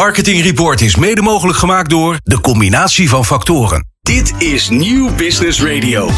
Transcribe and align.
Marketing 0.00 0.42
Report 0.42 0.80
is 0.80 0.96
mede 0.96 1.22
mogelijk 1.22 1.58
gemaakt 1.58 1.90
door 1.90 2.20
de 2.22 2.40
combinatie 2.40 3.08
van 3.08 3.24
factoren. 3.24 3.86
Dit 4.00 4.34
is 4.38 4.68
Nieuw 4.68 5.14
Business 5.14 5.62
Radio. 5.62 6.10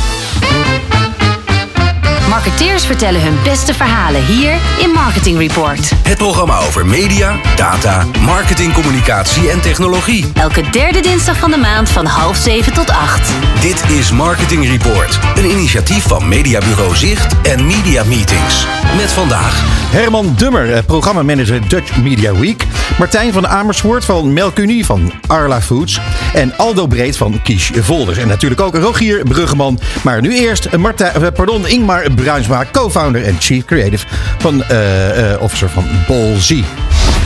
Marketeers 2.32 2.86
vertellen 2.86 3.22
hun 3.22 3.38
beste 3.44 3.74
verhalen 3.74 4.24
hier 4.24 4.58
in 4.80 4.90
Marketing 4.90 5.38
Report. 5.38 5.92
Het 6.02 6.18
programma 6.18 6.58
over 6.58 6.86
media, 6.86 7.36
data, 7.56 8.06
marketing, 8.20 8.72
communicatie 8.72 9.50
en 9.50 9.60
technologie. 9.60 10.32
Elke 10.34 10.70
derde 10.70 11.00
dinsdag 11.00 11.38
van 11.38 11.50
de 11.50 11.56
maand 11.56 11.88
van 11.88 12.06
half 12.06 12.36
zeven 12.36 12.72
tot 12.72 12.90
acht. 12.90 13.32
Dit 13.60 13.90
is 13.90 14.12
Marketing 14.12 14.66
Report, 14.66 15.18
een 15.34 15.50
initiatief 15.50 16.02
van 16.02 16.28
Mediabureau 16.28 16.96
Zicht 16.96 17.34
en 17.42 17.66
Media 17.66 18.04
Meetings. 18.04 18.66
Met 18.96 19.12
vandaag 19.12 19.82
Herman 19.92 20.34
Dummer, 20.36 20.72
eh, 20.72 20.84
programmamanager 20.86 21.68
Dutch 21.68 21.96
Media 21.96 22.34
Week. 22.34 22.66
Martijn 22.98 23.32
van 23.32 23.48
Amersfoort 23.48 24.04
van 24.04 24.32
Melkunie 24.32 24.84
van 24.84 25.12
Arla 25.26 25.60
Foods. 25.60 26.00
En 26.34 26.56
Aldo 26.56 26.86
Breed 26.86 27.16
van 27.16 27.42
Kies 27.42 27.70
Volders. 27.74 28.18
En 28.18 28.28
natuurlijk 28.28 28.60
ook 28.60 28.74
Rogier 28.74 29.24
Bruggeman. 29.24 29.78
Maar 30.02 30.20
nu 30.20 30.36
eerst 30.36 30.64
eh, 30.64 30.78
Martijn, 30.78 31.12
eh, 31.14 31.28
pardon, 31.34 31.66
Ingmar 31.66 32.10
Bruinsma, 32.22 32.66
co-founder 32.72 33.24
en 33.24 33.36
chief 33.38 33.64
creative 33.64 34.06
van, 34.38 34.62
eh, 34.64 35.32
eh, 35.32 35.42
officer 35.42 35.70
van 35.70 35.84
Bolzie. 36.06 36.64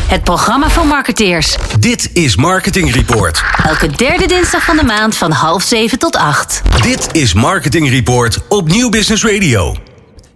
Het 0.08 0.22
programma 0.22 0.68
voor 0.68 0.86
marketeers. 0.86 1.56
Dit 1.80 2.10
is 2.12 2.36
Marketing 2.36 2.94
Report. 2.94 3.42
Elke 3.64 3.88
derde 3.88 4.26
dinsdag 4.26 4.64
van 4.64 4.76
de 4.76 4.82
maand 4.82 5.16
van 5.16 5.30
half 5.30 5.62
zeven 5.62 5.98
tot 5.98 6.16
acht. 6.16 6.62
Dit 6.82 7.08
is 7.12 7.34
Marketing 7.34 7.90
Report 7.90 8.38
op 8.48 8.68
Nieuw 8.68 8.88
Business 8.88 9.24
Radio. 9.24 9.76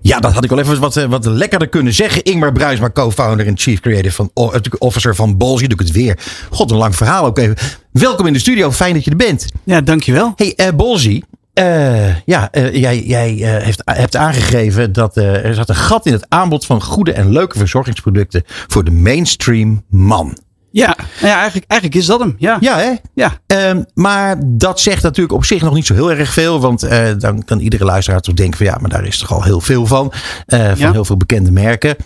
Ja, 0.00 0.18
dat 0.18 0.32
had 0.32 0.44
ik 0.44 0.50
wel 0.50 0.58
even 0.58 0.80
wat, 0.80 0.96
eh, 0.96 1.04
wat 1.04 1.24
lekkerder 1.24 1.68
kunnen 1.68 1.92
zeggen. 1.92 2.22
Ingmar 2.22 2.52
Bruisma, 2.52 2.90
co-founder 2.90 3.46
en 3.46 3.58
chief 3.58 3.80
creative 3.80 4.14
van, 4.14 4.30
officer 4.78 5.14
van 5.14 5.36
Bolzie. 5.36 5.68
Doe 5.68 5.78
ik 5.80 5.86
het 5.86 5.96
weer. 5.96 6.18
God, 6.50 6.70
een 6.70 6.76
lang 6.76 6.96
verhaal 6.96 7.24
ook 7.24 7.38
even. 7.38 7.56
Welkom 7.92 8.26
in 8.26 8.32
de 8.32 8.38
studio. 8.38 8.72
Fijn 8.72 8.94
dat 8.94 9.04
je 9.04 9.10
er 9.10 9.16
bent. 9.16 9.46
Ja, 9.64 9.80
dankjewel. 9.80 10.32
Hey, 10.36 10.52
eh 10.56 10.68
Bolzie. 10.74 11.24
Eh, 11.52 12.16
ja, 12.16 12.48
eh, 12.50 12.74
jij, 12.74 13.02
jij 13.02 13.42
eh, 13.42 13.64
heeft, 13.64 13.82
hebt 13.84 14.16
aangegeven 14.16 14.92
dat 14.92 15.16
er 15.16 15.54
zat 15.54 15.68
een 15.68 15.74
gat 15.74 16.06
in 16.06 16.12
het 16.12 16.26
aanbod 16.28 16.66
van 16.66 16.82
goede 16.82 17.12
en 17.12 17.32
leuke 17.32 17.58
verzorgingsproducten 17.58 18.42
voor 18.46 18.84
de 18.84 18.90
mainstream 18.90 19.84
man. 19.88 20.38
Ja, 20.72 20.96
nou 20.96 21.26
ja 21.26 21.36
eigenlijk, 21.36 21.70
eigenlijk 21.70 22.00
is 22.00 22.06
dat 22.06 22.20
hem. 22.20 22.34
Ja. 22.38 22.56
Ja, 22.60 22.78
hè? 22.78 22.92
Ja. 23.14 23.32
Ehm, 23.46 23.82
maar 23.94 24.36
dat 24.46 24.80
zegt 24.80 25.02
natuurlijk 25.02 25.34
op 25.34 25.44
zich 25.44 25.62
nog 25.62 25.74
niet 25.74 25.86
zo 25.86 25.94
heel 25.94 26.12
erg 26.12 26.32
veel. 26.32 26.60
Want 26.60 26.88
dan 27.18 27.44
kan 27.44 27.58
iedere 27.58 27.84
luisteraar 27.84 28.20
toch 28.20 28.34
denken 28.34 28.56
van 28.56 28.66
ja, 28.66 28.78
maar 28.80 28.90
daar 28.90 29.06
is 29.06 29.18
toch 29.18 29.32
al 29.32 29.42
heel 29.42 29.60
veel 29.60 29.86
van. 29.86 30.12
Van 30.46 30.58
Ja. 30.76 30.92
heel 30.92 31.04
veel 31.04 31.16
bekende 31.16 31.50
merken. 31.50 31.96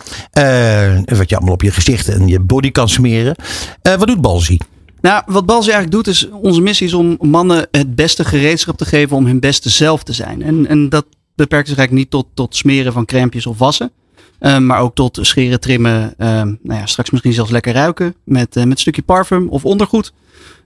Wat 1.05 1.29
je 1.29 1.35
allemaal 1.35 1.53
op 1.53 1.61
je 1.61 1.71
gezicht 1.71 2.07
en 2.07 2.27
je 2.27 2.39
body 2.39 2.71
kan 2.71 2.89
smeren. 2.89 3.35
Wat 3.81 4.07
doet 4.07 4.21
Balzie? 4.21 4.61
Nou, 5.05 5.23
wat 5.25 5.45
Balzi 5.45 5.71
eigenlijk 5.71 6.03
doet 6.03 6.13
is, 6.13 6.29
onze 6.29 6.61
missie 6.61 6.87
is 6.87 6.93
om 6.93 7.17
mannen 7.21 7.67
het 7.71 7.95
beste 7.95 8.25
gereedschap 8.25 8.77
te 8.77 8.85
geven 8.85 9.17
om 9.17 9.25
hun 9.25 9.39
beste 9.39 9.69
zelf 9.69 10.03
te 10.03 10.13
zijn. 10.13 10.41
En, 10.41 10.67
en 10.67 10.89
dat 10.89 11.05
beperkt 11.35 11.67
zich 11.67 11.77
eigenlijk 11.77 11.91
niet 11.91 12.09
tot, 12.09 12.27
tot 12.33 12.55
smeren 12.55 12.93
van 12.93 13.05
crèmpjes 13.05 13.45
of 13.45 13.57
wassen. 13.57 13.91
eh, 14.39 14.57
maar 14.57 14.79
ook 14.79 14.95
tot 14.95 15.19
scheren, 15.21 15.59
trimmen, 15.59 16.13
ehm, 16.17 16.53
nou 16.61 16.79
ja, 16.79 16.85
straks 16.85 17.09
misschien 17.09 17.33
zelfs 17.33 17.51
lekker 17.51 17.73
ruiken 17.73 18.15
met, 18.23 18.55
eh, 18.55 18.63
met 18.63 18.71
een 18.71 18.77
stukje 18.77 19.01
parfum 19.01 19.47
of 19.49 19.65
ondergoed. 19.65 20.13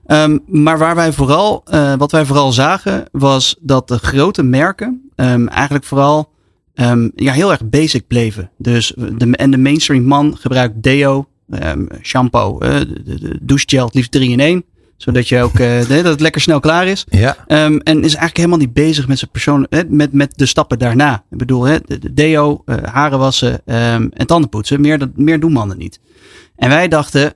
Ehm, 0.06 0.38
maar 0.46 0.78
waar 0.78 0.94
wij 0.94 1.12
vooral, 1.12 1.64
wat 1.98 2.12
wij 2.12 2.24
vooral 2.24 2.52
zagen 2.52 3.04
was 3.12 3.56
dat 3.60 3.88
de 3.88 3.98
grote 3.98 4.42
merken 4.42 5.10
ehm, 5.16 5.46
eigenlijk 5.46 5.84
vooral 5.84 6.32
ehm, 6.74 7.08
ja, 7.14 7.32
heel 7.32 7.50
erg 7.50 7.68
basic 7.68 8.06
bleven. 8.06 8.50
Dus 8.58 8.92
de, 8.96 9.36
en 9.36 9.50
de 9.50 9.58
mainstream 9.58 10.04
man 10.04 10.36
gebruikt 10.36 10.82
deo, 10.82 11.28
ehm, 11.50 11.84
shampoo, 12.02 12.58
eh, 12.58 12.80
de, 13.04 13.38
douchegel 13.42 13.86
het 13.86 13.94
liefst 13.94 14.10
3 14.10 14.30
in 14.30 14.40
1. 14.40 14.64
Zodat 14.96 15.28
je 15.28 15.42
ook 15.42 15.58
eh, 15.58 15.88
dat 15.88 16.04
het 16.04 16.20
lekker 16.20 16.40
snel 16.40 16.60
klaar 16.60 16.86
is. 16.86 17.06
Ja. 17.08 17.36
Ehm, 17.46 17.76
en 17.76 17.96
is 17.96 18.02
eigenlijk 18.02 18.36
helemaal 18.36 18.58
niet 18.58 18.72
bezig 18.72 19.08
met 19.08 19.18
zijn 19.18 19.30
persoon, 19.30 19.66
hè, 19.70 19.82
met, 19.88 20.12
met 20.12 20.32
de 20.36 20.46
stappen 20.46 20.78
daarna. 20.78 21.24
Ik 21.30 21.38
bedoel, 21.38 21.62
hè, 21.62 21.78
de, 21.84 21.98
de 21.98 22.14
deo, 22.14 22.62
eh, 22.64 22.76
haren 22.82 23.18
wassen 23.18 23.60
ehm, 23.64 24.08
en 24.12 24.26
tanden 24.26 24.50
poetsen. 24.50 24.80
Meer, 24.80 24.98
dat- 24.98 25.16
meer 25.16 25.40
doen 25.40 25.52
mannen 25.52 25.78
niet. 25.78 26.00
En 26.56 26.68
wij 26.68 26.88
dachten, 26.88 27.34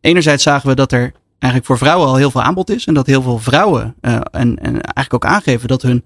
enerzijds 0.00 0.42
zagen 0.42 0.68
we 0.68 0.74
dat 0.74 0.92
er 0.92 1.12
eigenlijk 1.40 1.64
voor 1.64 1.78
vrouwen 1.78 2.08
al 2.08 2.16
heel 2.16 2.30
veel 2.30 2.42
aanbod 2.42 2.70
is. 2.70 2.86
En 2.86 2.94
dat 2.94 3.06
heel 3.06 3.22
veel 3.22 3.38
vrouwen 3.38 3.94
eh, 4.00 4.14
en, 4.14 4.56
en 4.58 4.72
eigenlijk 4.80 5.14
ook 5.14 5.24
aangeven 5.24 5.68
dat 5.68 5.82
hun 5.82 6.04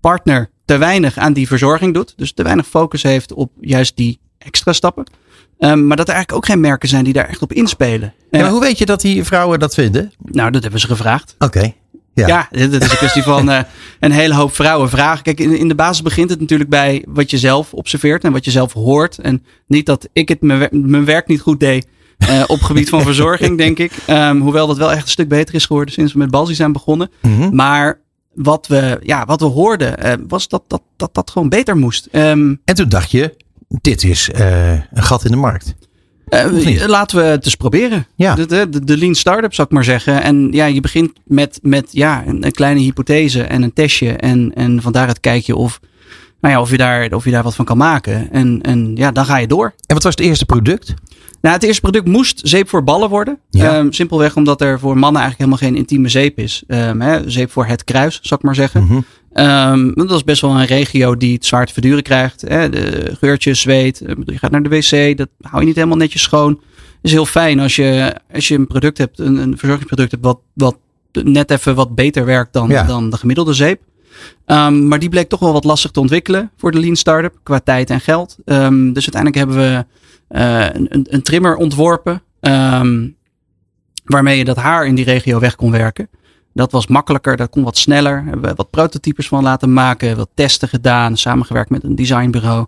partner 0.00 0.50
te 0.64 0.76
weinig 0.76 1.16
aan 1.16 1.32
die 1.32 1.46
verzorging 1.46 1.94
doet. 1.94 2.14
Dus 2.16 2.32
te 2.32 2.42
weinig 2.42 2.66
focus 2.66 3.02
heeft 3.02 3.32
op 3.32 3.52
juist 3.60 3.96
die 3.96 4.20
extra 4.38 4.72
stappen. 4.72 5.04
Ehm, 5.58 5.86
maar 5.86 5.96
dat 5.96 6.08
er 6.08 6.14
eigenlijk 6.14 6.44
ook 6.44 6.50
geen 6.52 6.60
merken 6.60 6.88
zijn 6.88 7.04
die 7.04 7.12
daar 7.12 7.28
echt 7.28 7.42
op 7.42 7.52
inspelen. 7.52 8.14
Ja, 8.30 8.38
Eh, 8.38 8.40
maar 8.40 8.50
hoe 8.50 8.60
weet 8.60 8.78
je 8.78 8.86
dat 8.86 9.00
die 9.00 9.24
vrouwen 9.24 9.58
dat 9.58 9.74
vinden? 9.74 10.12
nou, 10.18 10.50
dat 10.50 10.62
hebben 10.62 10.80
ze 10.80 10.86
gevraagd. 10.86 11.34
Oké. 11.38 11.72
Ja. 12.14 12.26
Ja, 12.26 12.48
dat 12.50 12.82
is 12.82 12.90
een 12.90 12.96
kwestie 12.96 13.22
van 13.22 13.50
eh, 13.50 13.62
een 14.00 14.12
hele 14.12 14.34
hoop 14.34 14.54
vrouwen 14.54 14.88
vragen. 14.88 15.22
Kijk, 15.22 15.40
in, 15.40 15.58
in 15.58 15.68
de 15.68 15.74
basis 15.74 16.02
begint 16.02 16.30
het 16.30 16.40
natuurlijk 16.40 16.70
bij 16.70 17.04
wat 17.08 17.30
je 17.30 17.38
zelf 17.38 17.72
observeert 17.72 18.24
en 18.24 18.32
wat 18.32 18.44
je 18.44 18.50
zelf 18.50 18.72
hoort. 18.72 19.18
En 19.18 19.44
niet 19.66 19.86
dat 19.86 20.08
ik 20.12 20.28
het 20.28 20.40
mijn, 20.42 20.58
wer- 20.58 20.68
mijn 20.72 21.04
werk 21.04 21.26
niet 21.26 21.40
goed 21.40 21.60
deed 21.60 21.86
eh, 22.18 22.42
op 22.46 22.60
gebied 22.62 22.88
van 22.88 23.02
verzorging, 23.10 23.58
denk 23.58 23.78
ik. 23.78 23.92
Ehm, 24.06 24.38
hoewel 24.38 24.66
dat 24.66 24.76
wel 24.76 24.92
echt 24.92 25.02
een 25.02 25.08
stuk 25.08 25.28
beter 25.28 25.54
is 25.54 25.66
geworden 25.66 25.94
sinds 25.94 26.12
we 26.12 26.18
met 26.18 26.30
Balzi 26.30 26.54
zijn 26.54 26.72
begonnen. 26.72 27.10
Mhm. 27.22 27.54
Maar 27.54 28.00
wat 28.34 28.66
we, 28.66 28.98
ja, 29.02 29.24
wat 29.24 29.40
we 29.40 29.46
hoorden 29.46 30.20
was 30.28 30.48
dat, 30.48 30.62
dat, 30.68 30.82
dat 30.96 31.14
dat 31.14 31.30
gewoon 31.30 31.48
beter 31.48 31.76
moest. 31.76 32.08
Ehm, 32.10 32.54
En 32.64 32.74
toen 32.74 32.88
dacht 32.88 33.10
je, 33.10 33.36
dit 33.80 34.04
is 34.04 34.30
eh, 34.30 34.72
een 34.72 35.02
gat 35.02 35.24
in 35.24 35.30
de 35.30 35.36
markt. 35.36 35.74
Eh, 36.28 36.86
laten 36.86 37.16
we 37.18 37.24
het 37.24 37.44
eens 37.44 37.54
proberen. 37.54 38.06
Ja. 38.14 38.34
De, 38.34 38.46
de, 38.46 38.84
de 38.84 38.96
lean 38.96 39.14
startup 39.14 39.54
zou 39.54 39.66
ik 39.68 39.74
maar 39.74 39.84
zeggen. 39.84 40.22
En 40.22 40.48
ja, 40.52 40.64
je 40.66 40.80
begint 40.80 41.12
met, 41.24 41.58
met 41.62 41.88
ja, 41.90 42.26
een, 42.26 42.44
een 42.44 42.52
kleine 42.52 42.80
hypothese 42.80 43.42
en 43.42 43.62
een 43.62 43.72
testje. 43.72 44.12
En, 44.12 44.52
en 44.54 44.82
van 44.82 44.92
daaruit 44.92 45.20
kijk 45.20 45.44
je 45.44 45.56
of, 45.56 45.80
nou 46.40 46.54
ja, 46.54 46.60
of, 46.60 46.70
je 46.70 46.76
daar, 46.76 47.12
of 47.12 47.24
je 47.24 47.30
daar 47.30 47.42
wat 47.42 47.54
van 47.54 47.64
kan 47.64 47.76
maken. 47.76 48.32
En, 48.32 48.60
en 48.62 48.96
ja, 48.96 49.12
dan 49.12 49.24
ga 49.24 49.36
je 49.36 49.46
door. 49.46 49.74
En 49.86 49.94
wat 49.94 50.02
was 50.02 50.14
het 50.14 50.24
eerste 50.24 50.46
product? 50.46 50.94
Nou, 51.40 51.56
het 51.56 51.64
eerste 51.64 51.80
product 51.80 52.06
moest 52.06 52.40
zeep 52.42 52.68
voor 52.68 52.84
ballen 52.84 53.08
worden. 53.08 53.38
Ja. 53.50 53.76
Ehm, 53.76 53.90
simpelweg 53.90 54.36
omdat 54.36 54.60
er 54.60 54.78
voor 54.78 54.98
mannen 54.98 55.22
eigenlijk 55.22 55.38
helemaal 55.38 55.70
geen 55.70 55.80
intieme 55.80 56.08
zeep 56.08 56.38
is. 56.38 56.62
Ehm, 56.66 57.00
hè, 57.00 57.30
zeep 57.30 57.50
voor 57.50 57.66
het 57.66 57.84
kruis, 57.84 58.18
zou 58.22 58.40
ik 58.40 58.46
maar 58.46 58.54
zeggen. 58.54 58.84
Mhm. 58.84 59.00
Ehm, 59.34 59.92
dat 59.94 60.10
is 60.10 60.24
best 60.24 60.40
wel 60.40 60.50
een 60.60 60.66
regio 60.66 61.16
die 61.16 61.34
het 61.34 61.44
zwaar 61.46 61.66
te 61.66 61.72
verduren 61.72 62.02
krijgt. 62.02 62.40
Hè? 62.40 62.68
De 62.68 63.14
geurtjes, 63.18 63.60
zweet. 63.60 64.00
eh, 64.00 64.14
Je 64.24 64.38
gaat 64.38 64.50
naar 64.50 64.62
de 64.62 64.68
wc. 64.68 65.16
Dat 65.16 65.28
hou 65.40 65.60
je 65.60 65.66
niet 65.66 65.74
helemaal 65.76 65.96
netjes 65.96 66.22
schoon. 66.22 66.50
Het 66.50 67.02
is 67.02 67.12
heel 67.12 67.26
fijn 67.26 67.60
als 67.60 67.76
je, 67.76 68.14
als 68.32 68.48
je 68.48 68.54
een 68.54 68.66
product 68.66 68.98
hebt, 68.98 69.18
een, 69.18 69.36
een 69.36 69.50
verzorgingsproduct 69.58 70.10
hebt, 70.10 70.24
wat, 70.24 70.38
wat 70.54 70.76
net 71.12 71.50
even 71.50 71.74
wat 71.74 71.94
beter 71.94 72.24
werkt 72.24 72.52
dan, 72.52 72.68
Ja. 72.68 72.82
dan 72.82 73.10
de 73.10 73.16
gemiddelde 73.16 73.52
zeep. 73.52 73.80
Ehm, 74.46 74.88
maar 74.88 74.98
die 74.98 75.08
bleek 75.08 75.28
toch 75.28 75.40
wel 75.40 75.52
wat 75.52 75.64
lastig 75.64 75.90
te 75.90 76.00
ontwikkelen 76.00 76.50
voor 76.56 76.70
de 76.70 76.78
lean 76.80 76.96
startup 76.96 77.34
qua 77.42 77.60
tijd 77.60 77.90
en 77.90 78.00
geld. 78.00 78.36
Ehm, 78.44 78.92
dus 78.92 79.10
uiteindelijk 79.12 79.34
hebben 79.34 79.56
we 79.56 79.84
eh, 80.28 80.66
een, 80.72 81.06
een, 81.10 81.22
trimmer 81.22 81.56
ontworpen. 81.56 82.22
waarmee 84.04 84.38
je 84.38 84.44
dat 84.44 84.56
haar 84.56 84.86
in 84.86 84.94
die 84.94 85.04
regio 85.04 85.38
weg 85.38 85.54
kon 85.54 85.70
werken. 85.70 86.08
Dat 86.54 86.72
was 86.72 86.86
makkelijker, 86.86 87.36
dat 87.36 87.50
kon 87.50 87.62
wat 87.62 87.76
sneller. 87.76 88.24
Hebben 88.24 88.50
we 88.50 88.54
wat 88.56 88.70
prototypes 88.70 89.28
van 89.28 89.42
laten 89.42 89.72
maken, 89.72 90.16
wat 90.16 90.28
testen 90.34 90.68
gedaan, 90.68 91.16
samengewerkt 91.16 91.70
met 91.70 91.84
een 91.84 91.94
designbureau. 91.94 92.66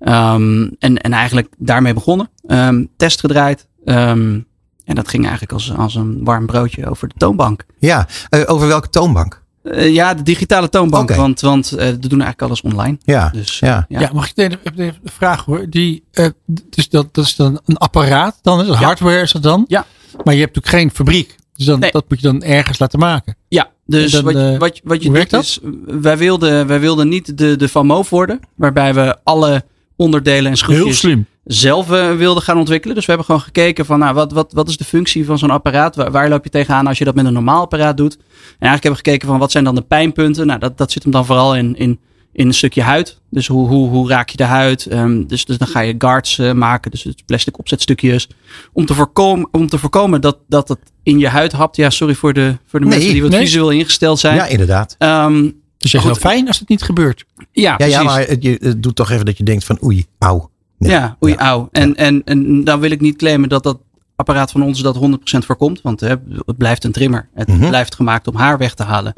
Ehm, 0.00 0.68
en, 0.78 0.96
en 0.96 1.12
eigenlijk 1.12 1.48
daarmee 1.58 1.94
begonnen. 1.94 2.30
Ehm, 2.46 2.84
test 2.96 3.20
gedraaid. 3.20 3.68
Ehm, 3.84 4.40
en 4.84 4.94
dat 4.94 5.08
ging 5.08 5.22
eigenlijk 5.22 5.52
als, 5.52 5.74
als 5.76 5.94
een 5.94 6.24
warm 6.24 6.46
broodje 6.46 6.86
over 6.90 7.08
de 7.08 7.14
toonbank. 7.16 7.64
Ja, 7.78 8.06
eh, 8.28 8.42
over 8.46 8.68
welke 8.68 8.88
toonbank? 8.88 9.42
Eh, 9.62 9.94
ja, 9.94 10.14
de 10.14 10.22
digitale 10.22 10.68
toonbank, 10.68 11.14
want, 11.14 11.40
want 11.40 11.72
eh, 11.72 11.88
we 11.88 11.98
doen 11.98 12.20
eigenlijk 12.20 12.42
alles 12.42 12.60
online. 12.60 12.98
Ja, 13.04 13.28
Dus, 13.28 13.58
ja. 13.58 13.84
ja. 13.88 14.00
Ja, 14.00 14.10
mag 14.12 14.30
ik 14.30 14.36
even, 14.36 14.58
een 14.76 14.94
vraag 15.04 15.44
hoor? 15.44 15.66
Die, 15.70 16.04
eh, 16.12 16.26
dus 16.46 16.88
dat, 16.88 17.14
dat 17.14 17.24
is 17.24 17.36
dan 17.36 17.60
een 17.64 17.76
apparaat 17.76 18.38
dan? 18.42 18.60
Is 18.60 18.68
Hardware 18.68 19.20
is 19.20 19.32
dat 19.32 19.42
dan? 19.42 19.64
Ja. 19.68 19.86
Maar 20.24 20.34
je 20.34 20.40
hebt 20.40 20.54
natuurlijk 20.54 20.82
geen 20.82 20.90
fabriek. 20.90 21.36
Dus 21.58 21.66
dan, 21.66 21.78
Nee. 21.78 21.90
dat 21.90 22.04
moet 22.08 22.20
je 22.20 22.26
dan 22.26 22.42
ergens 22.42 22.78
laten 22.78 22.98
maken. 22.98 23.36
Ja, 23.48 23.70
dus 23.86 24.12
dan, 24.12 24.24
wat, 24.24 24.34
eh, 24.34 24.58
wat, 24.58 24.80
wat 24.84 25.02
je 25.02 25.08
hoe 25.08 25.18
doet 25.18 25.32
is, 25.32 25.58
wij 25.86 26.18
wilden, 26.18 26.66
wij 26.66 26.80
wilden 26.80 27.08
niet 27.08 27.38
de, 27.38 27.56
de 27.56 27.68
Van 27.68 27.86
Moof 27.86 28.10
worden, 28.10 28.40
waarbij 28.54 28.94
we 28.94 29.16
alle 29.24 29.64
onderdelen 29.96 30.50
en 30.50 30.56
schroefjes 30.56 31.06
zelf 31.44 31.90
eh, 31.90 32.14
wilden 32.14 32.42
gaan 32.42 32.58
ontwikkelen. 32.58 32.94
Dus 32.94 33.04
we 33.04 33.10
hebben 33.12 33.26
gewoon 33.30 33.46
gekeken 33.46 33.86
van 33.86 33.98
nou, 33.98 34.14
wat, 34.14 34.32
wat, 34.32 34.52
wat 34.52 34.68
is 34.68 34.76
de 34.76 34.84
functie 34.84 35.24
van 35.24 35.38
zo'n 35.38 35.50
apparaat? 35.50 35.96
Waar, 35.96 36.10
waar 36.10 36.28
loop 36.28 36.44
je 36.44 36.50
tegenaan 36.50 36.86
als 36.86 36.98
je 36.98 37.04
dat 37.04 37.14
met 37.14 37.26
een 37.26 37.32
normaal 37.32 37.60
apparaat 37.60 37.96
doet? 37.96 38.14
En 38.14 38.22
eigenlijk 38.68 38.82
hebben 38.82 38.90
we 38.90 39.06
gekeken 39.06 39.28
van 39.28 39.38
wat 39.38 39.50
zijn 39.50 39.64
dan 39.64 39.74
de 39.74 39.82
pijnpunten? 39.82 40.46
Nou, 40.46 40.58
dat, 40.58 40.78
dat 40.78 40.92
zit 40.92 41.02
hem 41.02 41.12
dan 41.12 41.26
vooral 41.26 41.56
in, 41.56 41.76
in, 41.76 42.00
in 42.38 42.46
een 42.46 42.54
stukje 42.54 42.82
huid. 42.82 43.20
Dus 43.30 43.46
hoe, 43.46 43.68
hoe, 43.68 43.88
hoe 43.88 44.08
raak 44.08 44.28
je 44.28 44.36
de 44.36 44.44
huid? 44.44 44.86
Ehm, 44.86 45.26
dus, 45.26 45.44
dus 45.44 45.58
dan 45.58 45.68
ga 45.68 45.80
je 45.80 45.94
guards 45.98 46.38
eh, 46.38 46.52
maken, 46.52 46.90
dus 46.90 47.02
het 47.04 47.22
plastic 47.26 47.58
opzetstukjes. 47.58 48.28
Om 48.72 48.86
te 48.86 48.94
voorkomen, 48.94 49.48
om 49.52 49.68
te 49.68 49.78
voorkomen 49.78 50.20
dat, 50.20 50.38
dat 50.48 50.68
het 50.68 50.78
in 51.02 51.18
je 51.18 51.28
huid 51.28 51.52
hapt. 51.52 51.76
Ja, 51.76 51.90
sorry 51.90 52.14
voor 52.14 52.32
de, 52.32 52.56
voor 52.66 52.80
de 52.80 52.86
Nee, 52.86 52.94
mensen 52.94 53.12
die 53.12 53.22
wat 53.22 53.30
nee. 53.30 53.40
visueel 53.40 53.70
ingesteld 53.70 54.18
zijn. 54.18 54.34
ja, 54.34 54.46
inderdaad. 54.46 54.94
Ehm, 54.98 55.50
Dus 55.78 55.90
je 55.90 55.98
is 55.98 56.04
wel 56.04 56.14
fijn 56.14 56.46
als 56.46 56.58
het 56.58 56.68
niet 56.68 56.82
gebeurt. 56.82 57.24
ja, 57.52 57.74
Ja, 57.78 57.86
ja, 57.86 58.02
maar 58.02 58.20
het, 58.26 58.42
je, 58.42 58.58
het 58.62 58.82
doet 58.82 58.96
toch 58.96 59.10
even 59.10 59.24
dat 59.24 59.36
je 59.38 59.44
denkt 59.44 59.64
van 59.64 59.78
oei, 59.84 60.06
auw. 60.18 60.50
Nee. 60.78 60.90
Ja, 60.90 61.16
oei, 61.24 61.32
Ja. 61.32 61.38
auw. 61.38 61.68
En, 61.72 61.94
en, 61.96 62.22
en 62.24 62.64
dan 62.64 62.80
wil 62.80 62.90
ik 62.90 63.00
niet 63.00 63.16
claimen 63.16 63.48
dat 63.48 63.62
dat 63.62 63.78
apparaat 64.16 64.50
van 64.50 64.62
ons 64.62 64.80
dat 64.82 64.96
100% 64.96 64.98
voorkomt. 65.46 65.80
Want 65.82 66.00
hè, 66.00 66.08
het 66.46 66.56
blijft 66.58 66.84
een 66.84 66.92
trimmer. 66.92 67.28
Het 67.34 67.48
Mhm. 67.48 67.68
blijft 67.68 67.94
gemaakt 67.94 68.28
om 68.28 68.34
haar 68.36 68.58
weg 68.58 68.74
te 68.74 68.82
halen. 68.82 69.12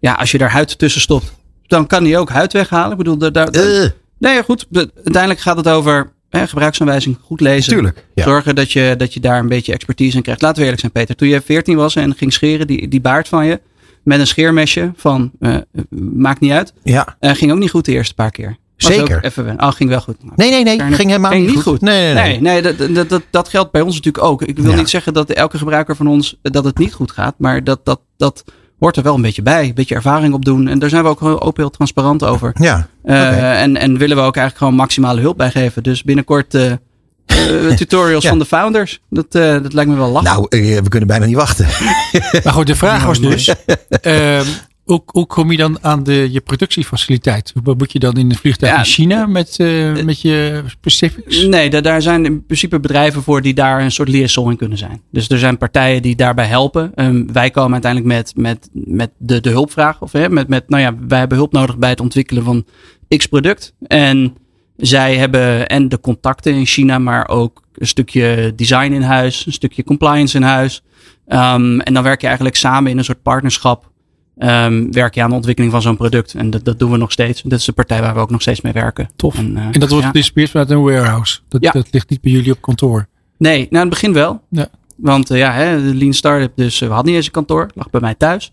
Ja, 0.00 0.12
als 0.12 0.30
je 0.30 0.38
daar 0.38 0.50
huid 0.50 0.78
tussen 0.78 1.00
stopt, 1.00 1.32
dan 1.66 1.86
kan 1.86 2.04
die 2.04 2.18
ook 2.18 2.28
huid 2.30 2.52
weghalen. 2.52 2.90
Ik 2.90 2.96
bedoel, 2.98 3.18
daar, 3.18 3.32
daar, 3.32 3.48
Eh, 3.48 3.88
nee, 4.18 4.42
goed. 4.42 4.66
de- 4.68 4.90
uiteindelijk 4.94 5.40
gaat 5.42 5.56
het 5.56 5.68
over 5.68 6.12
hè, 6.30 6.46
gebruiksaanwijzing, 6.46 7.16
goed 7.22 7.40
lezen. 7.40 7.72
tuurlijk. 7.72 8.04
Ja. 8.14 8.24
Zorgen 8.24 8.54
dat 8.54 8.72
je, 8.72 8.94
dat 8.96 9.14
je 9.14 9.20
daar 9.20 9.38
een 9.38 9.48
beetje 9.48 9.72
expertise 9.72 10.16
in 10.16 10.22
krijgt. 10.22 10.40
Laten 10.40 10.56
we 10.56 10.62
eerlijk 10.62 10.80
zijn, 10.80 10.92
Peter. 10.92 11.16
Toen 11.16 11.28
je 11.28 11.40
14 11.40 11.76
was 11.76 11.96
en 11.96 12.14
ging 12.14 12.32
scheren, 12.32 12.66
die, 12.66 12.88
die 12.88 13.00
baard 13.00 13.28
van 13.28 13.46
je. 13.46 13.60
Met 14.02 14.20
een 14.20 14.26
scheermesje 14.26 14.92
van, 14.96 15.30
eh, 15.40 15.56
maakt 15.98 16.40
niet 16.40 16.52
uit. 16.52 16.72
ja. 16.82 17.16
Eh, 17.20 17.34
ging 17.34 17.52
ook 17.52 17.58
niet 17.58 17.70
goed 17.70 17.84
de 17.84 17.92
eerste 17.92 18.14
paar 18.14 18.30
keer. 18.30 18.56
Was 18.78 18.92
Zeker. 18.94 19.24
Even. 19.24 19.62
Oh, 19.62 19.72
ging 19.72 19.90
wel 19.90 20.00
goed. 20.00 20.16
Nee, 20.36 20.50
nee, 20.50 20.62
nee. 20.62 20.78
Ging 20.80 21.08
helemaal 21.08 21.30
ging 21.30 21.46
niet 21.46 21.54
goed. 21.54 21.62
goed. 21.62 21.80
Nee, 21.80 22.14
nee, 22.14 22.14
nee. 22.14 22.40
Nee, 22.40 22.62
nee 22.62 22.94
dat, 22.94 23.08
dat, 23.08 23.22
dat, 23.30 23.48
geldt 23.48 23.70
bij 23.72 23.80
ons 23.80 23.94
natuurlijk 23.94 24.24
ook. 24.24 24.42
Ik 24.42 24.58
wil 24.58 24.70
Ja. 24.70 24.76
niet 24.76 24.88
zeggen 24.90 25.12
dat 25.14 25.30
elke 25.30 25.58
gebruiker 25.58 25.96
van 25.96 26.06
ons 26.06 26.36
dat 26.42 26.64
het 26.64 26.78
niet 26.78 26.92
goed 26.92 27.10
gaat. 27.12 27.34
Maar 27.38 27.64
dat, 27.64 27.84
dat, 27.84 28.00
dat 28.16 28.44
hoort 28.78 28.96
er 28.96 29.02
wel 29.02 29.14
een 29.14 29.22
beetje 29.22 29.42
bij. 29.42 29.64
Een 29.68 29.74
beetje 29.74 29.94
ervaring 29.94 30.34
op 30.34 30.44
doen. 30.44 30.68
En 30.68 30.78
daar 30.78 30.88
zijn 30.88 31.02
we 31.02 31.08
ook 31.08 31.20
heel- 31.20 31.42
open 31.42 31.62
heel 31.62 31.70
transparant 31.70 32.24
over. 32.24 32.50
Ja. 32.54 32.86
Eh, 33.02 33.62
en, 33.62 33.76
en 33.76 33.98
willen 33.98 34.16
we 34.16 34.22
ook 34.22 34.36
eigenlijk 34.36 34.56
gewoon 34.56 34.74
maximale 34.74 35.20
hulp 35.20 35.36
bij 35.36 35.50
geven. 35.50 35.82
Dus 35.82 36.02
binnenkort 36.02 36.54
eh, 36.54 36.70
eh, 36.70 37.76
tutorials 37.76 38.22
Ja. 38.22 38.28
van 38.28 38.38
de 38.38 38.44
founders. 38.44 39.00
Dat, 39.10 39.26
eh, 39.34 39.42
dat 39.62 39.72
lijkt 39.72 39.90
me 39.90 39.96
wel 39.96 40.10
lachen. 40.10 40.30
Nou, 40.30 40.46
we 40.82 40.88
kunnen 40.88 41.08
bijna 41.08 41.26
niet 41.26 41.36
wachten. 41.36 41.66
Maar 42.44 42.52
goed, 42.52 42.66
de 42.66 42.76
vraag 42.76 43.04
was 43.04 43.20
dus, 43.20 43.54
ehm, 44.00 44.44
hoe, 44.84 45.02
hoe 45.06 45.26
kom 45.26 45.50
je 45.50 45.56
dan 45.56 45.78
aan 45.80 46.02
de, 46.02 46.28
je 46.32 46.40
productiefaciliteit? 46.40 47.52
Hoe 47.64 47.74
moet 47.74 47.92
je 47.92 47.98
dan 47.98 48.16
in 48.16 48.28
het 48.30 48.38
vliegtuig 48.38 48.72
Ja. 48.72 48.78
in 48.78 48.84
China 48.84 49.26
met, 49.26 49.58
eh, 49.58 50.02
met 50.04 50.20
je 50.20 50.62
specifics? 50.66 51.44
Nee, 51.46 51.70
da- 51.70 51.80
daar 51.80 52.02
zijn 52.02 52.24
in 52.24 52.44
principe 52.46 52.80
bedrijven 52.80 53.22
voor 53.22 53.42
die 53.42 53.54
daar 53.54 53.80
een 53.80 53.90
soort 53.92 54.08
liaison 54.08 54.50
in 54.50 54.56
kunnen 54.56 54.78
zijn. 54.78 55.00
Dus 55.10 55.28
er 55.28 55.38
zijn 55.38 55.58
partijen 55.58 56.02
die 56.02 56.16
daarbij 56.16 56.46
helpen. 56.46 56.92
Ehm, 56.94 57.26
wij 57.32 57.50
komen 57.50 57.72
uiteindelijk 57.72 58.12
met, 58.14 58.32
met, 58.36 58.68
met 58.72 59.10
de, 59.18 59.40
de 59.40 59.50
hulpvraag. 59.50 60.00
Of 60.02 60.12
hè, 60.12 60.28
met, 60.28 60.48
met, 60.48 60.68
nou 60.68 60.82
ja, 60.82 60.94
wij 61.08 61.18
hebben 61.18 61.38
hulp 61.38 61.52
nodig 61.52 61.78
bij 61.78 61.90
het 61.90 62.00
ontwikkelen 62.00 62.44
van 62.44 62.64
X 63.16 63.26
product. 63.26 63.74
En 63.86 64.36
zij 64.76 65.16
hebben 65.16 65.68
en 65.68 65.88
de 65.88 66.00
contacten 66.00 66.54
in 66.54 66.66
China, 66.66 66.98
maar 66.98 67.28
ook 67.28 67.62
een 67.74 67.86
stukje 67.86 68.52
design 68.56 68.92
in 68.92 69.02
huis, 69.02 69.46
een 69.46 69.52
stukje 69.52 69.84
compliance 69.84 70.36
in 70.36 70.42
huis. 70.42 70.82
Ehm, 71.26 71.80
en 71.80 71.94
dan 71.94 72.02
werk 72.02 72.20
je 72.20 72.26
eigenlijk 72.26 72.56
samen 72.56 72.90
in 72.90 72.98
een 72.98 73.04
soort 73.04 73.22
partnerschap. 73.22 73.92
Ehm, 74.38 74.90
werk 74.90 75.14
je 75.14 75.22
aan 75.22 75.28
de 75.30 75.36
ontwikkeling 75.36 75.72
van 75.72 75.82
zo'n 75.82 75.96
product. 75.96 76.34
En 76.34 76.50
dat, 76.50 76.64
dat 76.64 76.78
doen 76.78 76.90
we 76.90 76.96
nog 76.96 77.12
steeds. 77.12 77.42
Dat 77.42 77.58
is 77.58 77.64
de 77.64 77.72
partij 77.72 78.00
waar 78.00 78.14
we 78.14 78.20
ook 78.20 78.30
nog 78.30 78.40
steeds 78.40 78.60
mee 78.60 78.72
werken. 78.72 79.10
Tof. 79.16 79.36
En, 79.38 79.56
eh, 79.56 79.64
En 79.72 79.80
dat 79.80 79.90
wordt 79.90 80.06
gedistribueerd 80.06 80.50
vanuit 80.50 80.70
een 80.70 80.82
warehouse. 80.82 81.38
Dat, 81.48 81.62
Ja. 81.62 81.70
dat 81.70 81.86
ligt 81.90 82.10
niet 82.10 82.20
bij 82.20 82.32
jullie 82.32 82.52
op 82.52 82.60
kantoor. 82.60 83.06
Nee, 83.38 83.56
nou 83.56 83.68
in 83.70 83.78
het 83.78 83.88
begin 83.88 84.12
wel. 84.12 84.40
Ja. 84.50 84.68
Want 84.96 85.30
eh, 85.30 85.38
ja, 85.38 85.52
hè, 85.52 85.82
de 85.82 85.94
Lean 85.94 86.12
Startup, 86.12 86.52
dus 86.56 86.74
eh, 86.80 86.88
we 86.88 86.94
hadden 86.94 87.06
niet 87.06 87.16
eens 87.16 87.26
een 87.26 87.32
kantoor. 87.32 87.70
Lag 87.74 87.90
bij 87.90 88.00
mij 88.00 88.14
thuis. 88.14 88.52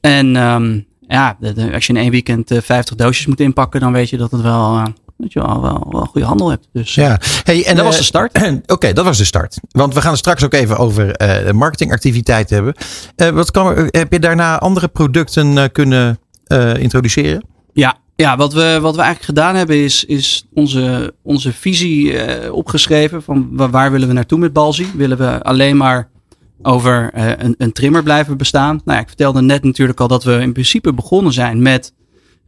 En 0.00 0.36
ehm, 0.36 0.80
ja, 1.08 1.36
de- 1.40 1.52
de- 1.52 1.72
als 1.72 1.86
je 1.86 1.92
in 1.92 1.98
één 1.98 2.10
weekend 2.10 2.50
eh, 2.50 2.60
50 2.60 2.96
doosjes 2.96 3.26
moet 3.26 3.40
inpakken, 3.40 3.80
dan 3.80 3.92
weet 3.92 4.10
je 4.10 4.16
dat 4.16 4.30
het 4.30 4.40
wel, 4.40 4.82
dat 5.18 5.32
je 5.32 5.40
wel, 5.40 5.62
wel, 5.62 5.86
wel 5.90 6.04
goede 6.04 6.26
handel 6.26 6.50
hebt. 6.50 6.68
Dus 6.72 6.94
Ja. 6.94 7.20
Hey, 7.42 7.66
en 7.66 7.76
dat 7.76 7.84
was 7.84 7.94
eh, 7.94 8.00
de 8.00 8.06
start. 8.06 8.52
Oké, 8.66 8.92
dat 8.92 9.04
was 9.04 9.18
de 9.18 9.24
start. 9.24 9.58
Want 9.70 9.94
we 9.94 10.00
gaan 10.00 10.10
het 10.10 10.18
straks 10.18 10.44
ook 10.44 10.52
even 10.54 10.76
over 10.76 11.06
de 11.18 11.52
marketingactiviteit 11.54 12.50
hebben. 12.50 12.74
Eh, 13.16 13.28
wat 13.28 13.50
kan, 13.50 13.88
heb 13.90 14.12
je 14.12 14.18
daarna 14.18 14.58
andere 14.58 14.88
producten 14.88 15.72
kunnen 15.72 16.18
introduceren? 16.78 17.44
Ja, 17.72 17.96
ja 18.16 18.36
wat, 18.36 18.52
we, 18.52 18.78
wat 18.80 18.94
we 18.96 19.02
eigenlijk 19.02 19.24
gedaan 19.38 19.54
hebben 19.54 19.76
is, 19.84 20.04
is 20.04 20.46
onze, 20.54 21.14
onze 21.22 21.52
visie 21.52 22.52
opgeschreven 22.52 23.22
van 23.22 23.48
wa- 23.52 23.70
waar 23.70 23.90
willen 23.92 24.08
we 24.08 24.14
naartoe 24.14 24.38
met 24.38 24.52
Balzi. 24.52 24.86
Willen 24.96 25.18
we 25.18 25.42
alleen 25.42 25.76
maar 25.76 26.08
over 26.62 27.10
een, 27.14 27.54
een 27.58 27.72
trimmer 27.72 28.02
blijven 28.02 28.36
bestaan? 28.36 28.80
Nou 28.84 28.96
ja, 28.96 29.02
ik 29.02 29.08
vertelde 29.08 29.42
net 29.42 29.64
natuurlijk 29.64 30.00
al 30.00 30.08
dat 30.08 30.24
we 30.24 30.32
in 30.40 30.52
principe 30.52 30.92
begonnen 30.94 31.32
zijn 31.32 31.62
met, 31.62 31.92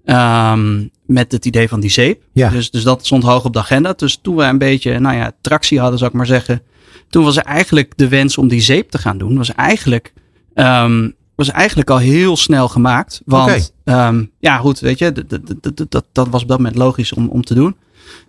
ehm, 0.04 0.86
met 1.06 1.32
het 1.32 1.44
idee 1.46 1.68
van 1.68 1.80
die 1.80 1.90
zeep. 1.90 2.22
Ja. 2.32 2.48
Dus, 2.48 2.70
dus 2.70 2.82
dat 2.82 3.06
stond 3.06 3.22
hoog 3.22 3.44
op 3.44 3.52
de 3.52 3.58
agenda. 3.58 3.92
Dus 3.92 4.18
toen 4.22 4.36
we 4.36 4.42
een 4.42 4.58
beetje 4.58 4.98
nou 4.98 5.16
ja, 5.16 5.32
tractie 5.40 5.80
hadden, 5.80 5.98
zou 5.98 6.10
ik 6.10 6.16
maar 6.16 6.26
zeggen. 6.26 6.62
Toen 7.08 7.24
was 7.24 7.36
er 7.36 7.44
eigenlijk 7.44 7.92
de 7.96 8.08
wens 8.08 8.38
om 8.38 8.48
die 8.48 8.60
zeep 8.60 8.90
te 8.90 8.98
gaan 8.98 9.18
doen. 9.18 9.36
Was 9.36 9.54
eigenlijk, 9.54 10.12
ehm, 10.54 11.10
was 11.34 11.50
eigenlijk 11.50 11.90
al 11.90 11.98
heel 11.98 12.36
snel 12.36 12.68
gemaakt. 12.68 13.20
Want 13.24 13.74
ehm, 13.84 14.24
ja, 14.38 14.56
goed, 14.56 14.80
weet 14.80 14.98
je, 14.98 15.12
dat, 15.12 15.28
dat, 15.28 15.76
dat, 15.76 15.90
dat, 15.90 16.04
dat 16.12 16.28
was 16.28 16.42
op 16.42 16.48
dat 16.48 16.58
moment 16.58 16.76
logisch 16.76 17.12
om, 17.12 17.28
om 17.28 17.44
te 17.44 17.54
doen. 17.54 17.76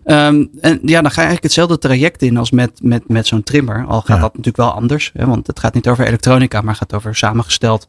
En 0.03 0.49
ja, 0.61 1.01
dan 1.01 1.11
ga 1.11 1.21
je 1.21 1.27
eigenlijk 1.27 1.43
hetzelfde 1.43 1.77
traject 1.77 2.21
in 2.21 2.37
als 2.37 2.51
met, 2.51 2.79
met, 2.83 3.07
met 3.07 3.27
zo'n 3.27 3.43
trimmer. 3.43 3.85
Al 3.85 3.99
gaat 3.99 4.07
Ja. 4.07 4.21
dat 4.21 4.29
natuurlijk 4.29 4.57
wel 4.57 4.71
anders. 4.71 5.11
Hè, 5.13 5.25
want 5.25 5.47
het 5.47 5.59
gaat 5.59 5.73
niet 5.73 5.87
over 5.87 6.07
elektronica, 6.07 6.61
maar 6.61 6.75
gaat 6.75 6.93
over 6.93 7.15
samengesteld 7.15 7.87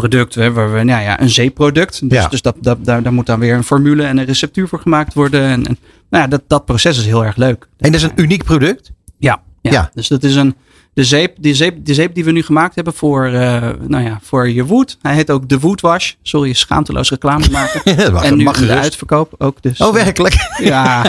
product. 0.00 0.34
Hè, 0.34 0.52
waar 0.52 0.72
we, 0.72 0.82
nou 0.82 1.02
ja, 1.02 1.20
een 1.20 1.28
zeeproduct. 1.28 2.08
Dus, 2.08 2.18
Ja. 2.22 2.28
dus 2.28 2.42
dat, 2.42 2.56
dat, 2.60 2.84
daar, 2.84 3.02
daar 3.02 3.12
moet 3.12 3.26
dan 3.26 3.38
weer 3.40 3.54
een 3.54 3.64
formule 3.64 4.02
en 4.04 4.18
een 4.18 4.24
receptuur 4.24 4.68
voor 4.68 4.80
gemaakt 4.80 5.14
worden. 5.14 5.42
En, 5.42 5.66
en 5.66 5.78
nou 6.10 6.22
ja, 6.24 6.28
dat, 6.30 6.42
dat 6.46 6.64
proces 6.64 6.98
is 6.98 7.04
heel 7.06 7.24
erg 7.24 7.36
leuk. 7.36 7.68
En 7.78 7.92
dat 7.92 8.00
is 8.00 8.02
een 8.02 8.12
uniek 8.16 8.44
product. 8.44 8.90
Ja, 9.18 9.40
ja. 9.60 9.70
Ja. 9.70 9.90
dus 9.94 10.08
dat 10.08 10.22
is 10.22 10.34
een. 10.34 10.54
De 10.94 11.04
zeep, 11.04 11.36
die, 11.40 11.54
zeep, 11.54 11.84
de 11.84 11.94
zeep 11.94 12.14
die 12.14 12.24
we 12.24 12.30
nu 12.30 12.42
gemaakt 12.42 12.74
hebben 12.74 12.92
voor, 12.94 13.26
eh, 13.26 13.68
nou 13.86 14.04
ja, 14.04 14.18
voor 14.22 14.50
je 14.50 14.64
wood. 14.64 14.98
Hij 15.02 15.14
heet 15.14 15.30
ook 15.30 15.48
de 15.48 15.58
Wood 15.58 15.80
Wash. 15.80 16.12
Sorry, 16.22 16.52
schaamteloos 16.52 17.10
reclame 17.10 17.48
maken. 17.58 18.12
Mag, 18.12 18.24
en 18.24 18.36
nu 18.36 18.44
mag 18.44 18.60
in 18.60 18.66
de 18.66 18.74
uitverkoop 18.74 19.34
ook. 19.38 19.62
Dus, 19.62 19.78
Oh, 19.80 19.92
werkelijk? 19.92 20.34
ja. 20.62 21.04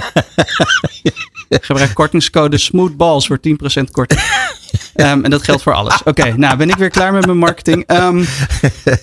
Gebruik 1.49 1.93
kortingscode 1.93 2.57
SMOOTHBALLS 2.57 3.27
voor 3.27 3.39
10% 3.47 3.83
korting. 3.91 4.21
Ehm, 4.99 5.23
en 5.23 5.29
dat 5.29 5.43
geldt 5.43 5.61
voor 5.61 5.73
alles. 5.73 6.01
Oké, 6.03 6.33
nou 6.37 6.57
ben 6.57 6.69
ik 6.69 6.75
weer 6.75 6.89
klaar 6.89 7.13
met 7.13 7.25
mijn 7.25 7.37
marketing. 7.37 7.83
Ehm, 7.85 8.17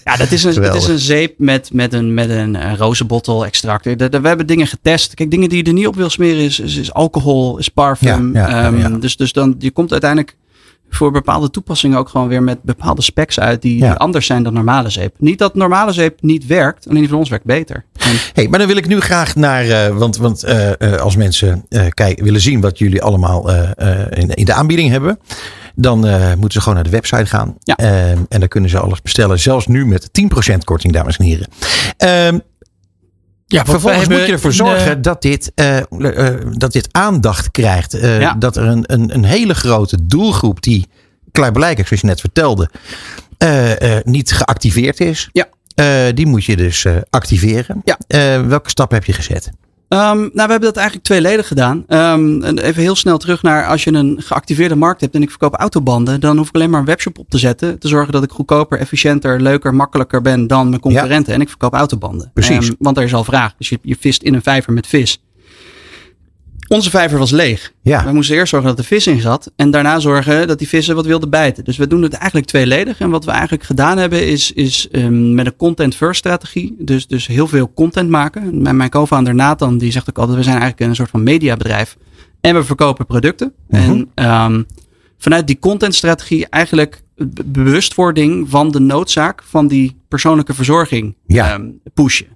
ja, 0.04 0.16
dat 0.16 0.31
is 0.32 0.44
een, 0.44 0.62
het 0.62 0.75
is 0.75 0.87
een 0.87 0.98
zeep 0.98 1.34
met, 1.38 1.70
met 1.72 1.93
een, 1.93 2.14
met 2.14 2.31
een 2.31 2.56
eh, 2.56 2.75
rozenbottel 2.76 3.44
extract. 3.44 3.84
De- 3.84 3.96
de- 4.08 4.20
We 4.20 4.28
hebben 4.28 4.46
dingen 4.46 4.66
getest. 4.66 5.14
Kijk, 5.14 5.31
dingen 5.31 5.48
die 5.48 5.58
je 5.58 5.64
er 5.64 5.72
niet 5.72 5.87
op 5.87 5.96
wil 5.96 6.10
smeren 6.10 6.40
is, 6.44 6.60
is, 6.60 6.76
is 6.76 6.93
alcohol, 6.93 7.58
is 7.58 7.69
parfum. 7.69 8.34
Ja, 8.34 8.48
ja, 8.48 8.64
Ehm, 8.64 8.78
ja. 8.78 8.88
Dus, 8.88 9.16
dus 9.16 9.32
dan, 9.32 9.54
je 9.58 9.70
komt 9.70 9.90
uiteindelijk 9.93 10.37
voor 10.90 11.10
bepaalde 11.12 11.50
toepassingen 11.50 11.98
ook 11.98 12.08
gewoon 12.08 12.28
weer 12.28 12.43
met 12.43 12.62
bepaalde 12.62 13.02
specs 13.02 13.40
uit 13.40 13.62
die, 13.62 13.78
Ja. 13.78 13.93
anders 13.93 14.26
zijn 14.26 14.43
dan 14.43 14.52
normale 14.52 14.90
zeep. 14.90 15.14
Niet 15.19 15.38
dat 15.38 15.54
normale 15.54 15.93
zeep 15.93 16.22
niet 16.22 16.46
werkt, 16.46 16.87
alleen 16.88 17.00
die 17.00 17.08
van 17.08 17.19
ons 17.19 17.28
werkt 17.28 17.44
beter. 17.44 17.84
En 17.98 18.16
Hey, 18.32 18.48
maar 18.48 18.58
dan 18.58 18.69
wil 18.69 18.76
ik 18.76 18.87
nu 18.88 19.00
graag 19.00 19.34
naar, 19.34 19.64
eh, 19.69 19.96
want, 19.96 20.16
want 20.16 20.43
eh, 20.43 20.81
eh, 20.81 21.00
als 21.00 21.16
mensen 21.16 21.64
eh 21.69 21.87
kijk, 21.88 22.20
willen 22.20 22.40
zien 22.40 22.60
wat 22.60 22.78
jullie 22.78 23.02
allemaal 23.02 23.50
eh, 23.50 23.70
eh, 23.76 24.06
in, 24.10 24.28
in 24.34 24.44
de 24.44 24.52
aanbieding 24.52 24.90
hebben, 24.90 25.19
dan 25.76 26.06
eh, 26.06 26.26
moeten 26.28 26.50
ze 26.52 26.61
gewoon 26.61 26.75
naar 26.75 26.84
de 26.84 26.90
website 26.90 27.26
gaan. 27.26 27.55
Ja. 27.58 27.76
Ehm, 27.76 28.19
en 28.28 28.40
dan 28.40 28.49
kunnen 28.49 28.70
ze 28.70 28.78
alles 28.78 29.02
bestellen, 29.02 29.39
zelfs 29.39 29.67
nu 29.67 29.86
met 29.86 30.08
10% 30.12 30.65
korting, 30.65 30.93
dames 30.93 31.17
en 31.17 31.24
heren. 31.24 31.48
Ehm, 31.96 32.39
Ja, 33.48 33.65
vervolgens 33.65 34.01
hebben 34.01 34.19
moet 34.19 34.27
je 34.27 34.32
ervoor 34.32 34.51
een, 34.51 34.56
zorgen 34.56 34.96
eh, 34.96 35.03
dat, 35.03 35.22
dit, 35.22 35.53
eh, 35.55 35.77
eh, 35.79 36.41
dat 36.51 36.72
dit 36.72 36.89
aandacht 36.91 37.51
krijgt. 37.51 37.94
Eh, 37.94 38.20
Ja. 38.20 38.34
Dat 38.34 38.56
er 38.56 38.65
een, 38.65 38.84
een, 38.86 39.15
een 39.15 39.24
hele 39.24 39.55
grote 39.55 40.06
doelgroep 40.06 40.62
die 40.62 40.86
klaarblijkelijk, 41.32 41.86
zoals 41.89 42.03
je 42.03 42.08
net 42.08 42.20
vertelde, 42.20 42.70
eh, 43.39 43.96
eh, 43.96 44.05
niet 44.05 44.32
geactiveerd 44.32 45.01
is. 45.01 45.29
Ja. 45.32 45.48
Eh, 45.74 46.15
die 46.15 46.27
moet 46.27 46.44
je 46.44 46.56
dus 46.56 46.84
eh, 46.84 46.96
activeren. 47.10 47.82
Ja. 47.84 47.98
Eh, 48.06 48.46
welke 48.46 48.70
stap 48.70 48.91
heb 48.91 49.05
je 49.05 49.12
gezet? 49.12 49.51
Ehm, 49.88 50.19
nou, 50.19 50.31
we 50.32 50.40
hebben 50.40 50.60
dat 50.60 50.76
eigenlijk 50.76 51.06
tweeledig 51.06 51.46
gedaan. 51.46 51.84
Ehm, 51.86 52.43
en 52.43 52.58
even 52.58 52.82
heel 52.82 52.94
snel 52.94 53.19
terug 53.19 53.43
naar 53.43 53.66
als 53.66 53.84
je 53.84 53.93
een 53.93 54.22
geactiveerde 54.22 54.76
markt 54.76 55.00
hebt 55.00 55.14
en 55.14 55.22
ik 55.22 55.28
verkoop 55.28 55.55
autobanden, 55.55 56.20
dan 56.20 56.36
hoef 56.36 56.48
ik 56.48 56.55
alleen 56.55 56.70
maar 56.70 56.81
een 56.81 56.86
webshop 56.86 57.19
op 57.19 57.31
te 57.31 57.38
zetten. 57.38 57.78
Te 57.78 57.88
zorgen 57.88 58.12
dat 58.12 58.22
ik 58.22 58.31
goedkoper, 58.31 58.78
efficiënter, 58.78 59.40
leuker, 59.40 59.74
makkelijker 59.74 60.22
ben 60.22 60.46
dan 60.46 60.69
mijn 60.69 60.81
concurrenten. 60.81 61.34
En 61.34 61.40
ik 61.40 61.48
verkoop 61.48 61.74
autobanden. 61.74 62.31
Precies. 62.34 62.69
Ehm, 62.69 62.74
want 62.78 62.96
er 62.96 63.05
is 63.05 63.14
al 63.14 63.24
vraag. 63.24 63.55
Dus 63.58 63.69
je, 63.69 63.78
je 63.82 63.96
vist 64.00 64.22
in 64.22 64.34
een 64.34 64.43
vijver 64.43 64.72
met 64.72 64.86
vis. 64.86 65.20
Onze 66.69 66.91
vijver 66.91 67.19
was 67.19 67.31
leeg. 67.31 67.73
Ja. 67.82 68.05
We 68.05 68.13
moesten 68.13 68.37
eerst 68.37 68.51
zorgen 68.51 68.69
dat 68.69 68.79
er 68.79 68.85
vis 68.85 69.06
in 69.06 69.20
zat. 69.20 69.53
En 69.56 69.70
daarna 69.70 69.99
zorgen 69.99 70.49
dat 70.49 70.58
die 70.58 70.69
vissen 70.69 70.94
wat 70.94 71.06
wilden 71.06 71.31
bijten. 71.31 71.65
Dus 71.65 71.77
we 71.77 71.87
doen 71.87 72.03
het 72.03 72.13
eigenlijk 72.13 72.46
tweeledig. 72.46 72.99
En 73.01 73.11
wat 73.11 73.25
we 73.25 73.31
eigenlijk 73.31 73.65
gedaan 73.65 73.99
hebben 73.99 74.27
is, 74.27 74.53
is 74.53 74.89
ehm, 74.91 75.35
met 75.35 75.46
een 75.46 75.56
content 75.56 75.94
first 75.94 76.19
strategie. 76.19 76.77
Dus, 76.79 77.06
dus 77.06 77.27
heel 77.27 77.46
veel 77.46 77.73
content 77.75 78.11
maken. 78.11 78.63
Mijn, 78.63 78.77
mijn 78.77 78.91
co-founder 78.91 79.35
Nathan 79.35 79.79
die 79.79 79.93
zegt 79.93 80.08
ook 80.08 80.19
altijd. 80.19 80.39
We 80.39 80.44
zijn 80.44 80.58
eigenlijk 80.58 80.91
een 80.91 80.96
soort 80.96 81.11
van 81.11 81.23
mediabedrijf. 81.23 81.96
En 82.41 82.55
we 82.55 82.65
verkopen 82.65 83.06
producten. 83.06 83.53
Mhm. 83.69 83.82
En 83.82 84.11
ehm, 84.15 84.63
vanuit 85.19 85.46
die 85.46 85.58
contentstrategie 85.58 86.46
eigenlijk 86.49 87.03
bewustwording 87.44 88.51
van 88.51 88.70
de 88.70 88.81
noodzaak 88.81 89.43
van 89.43 89.69
die 89.69 89.96
persoonlijke 90.08 90.55
verzorging 90.55 91.15
Ja. 91.27 91.53
ehm, 91.53 91.67
pushen. 91.94 92.27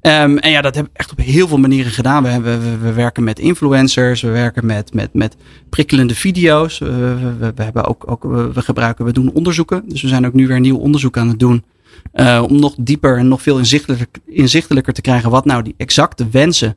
Ehm, 0.00 0.36
en 0.36 0.50
ja, 0.50 0.60
dat 0.60 0.74
hebben 0.74 0.92
we 0.92 0.98
echt 0.98 1.10
op 1.10 1.18
heel 1.18 1.48
veel 1.48 1.58
manieren 1.58 1.92
gedaan. 1.92 2.22
We, 2.22 2.28
hebben, 2.28 2.60
we, 2.60 2.76
we 2.78 2.92
werken 2.92 3.24
met 3.24 3.38
influencers, 3.38 4.20
we 4.22 4.28
werken 4.30 4.66
met, 4.66 4.94
met, 4.94 5.14
met 5.14 5.36
prikkelende 5.70 6.14
video's. 6.14 6.78
We, 6.78 7.16
we, 7.54 7.62
hebben 7.62 7.84
ook, 7.84 8.10
ook 8.10 8.22
we, 8.22 8.52
we 8.52 8.62
gebruiken, 8.62 9.04
we 9.04 9.12
doen 9.12 9.30
onderzoeken. 9.32 9.82
Dus 9.88 10.02
we 10.02 10.08
zijn 10.08 10.26
ook 10.26 10.32
nu 10.32 10.46
weer 10.46 10.60
nieuw 10.60 10.76
onderzoek 10.76 11.16
aan 11.16 11.28
het 11.28 11.38
doen. 11.38 11.64
eh, 12.12 12.42
om 12.48 12.60
nog 12.60 12.74
dieper 12.78 13.18
en 13.18 13.28
nog 13.28 13.42
veel 13.42 13.58
inzichtelijker, 13.58 14.06
inzichtelijker 14.26 14.92
te 14.92 15.00
krijgen 15.00 15.30
wat 15.30 15.44
nou 15.44 15.62
die 15.62 15.74
exacte 15.76 16.28
wensen 16.30 16.76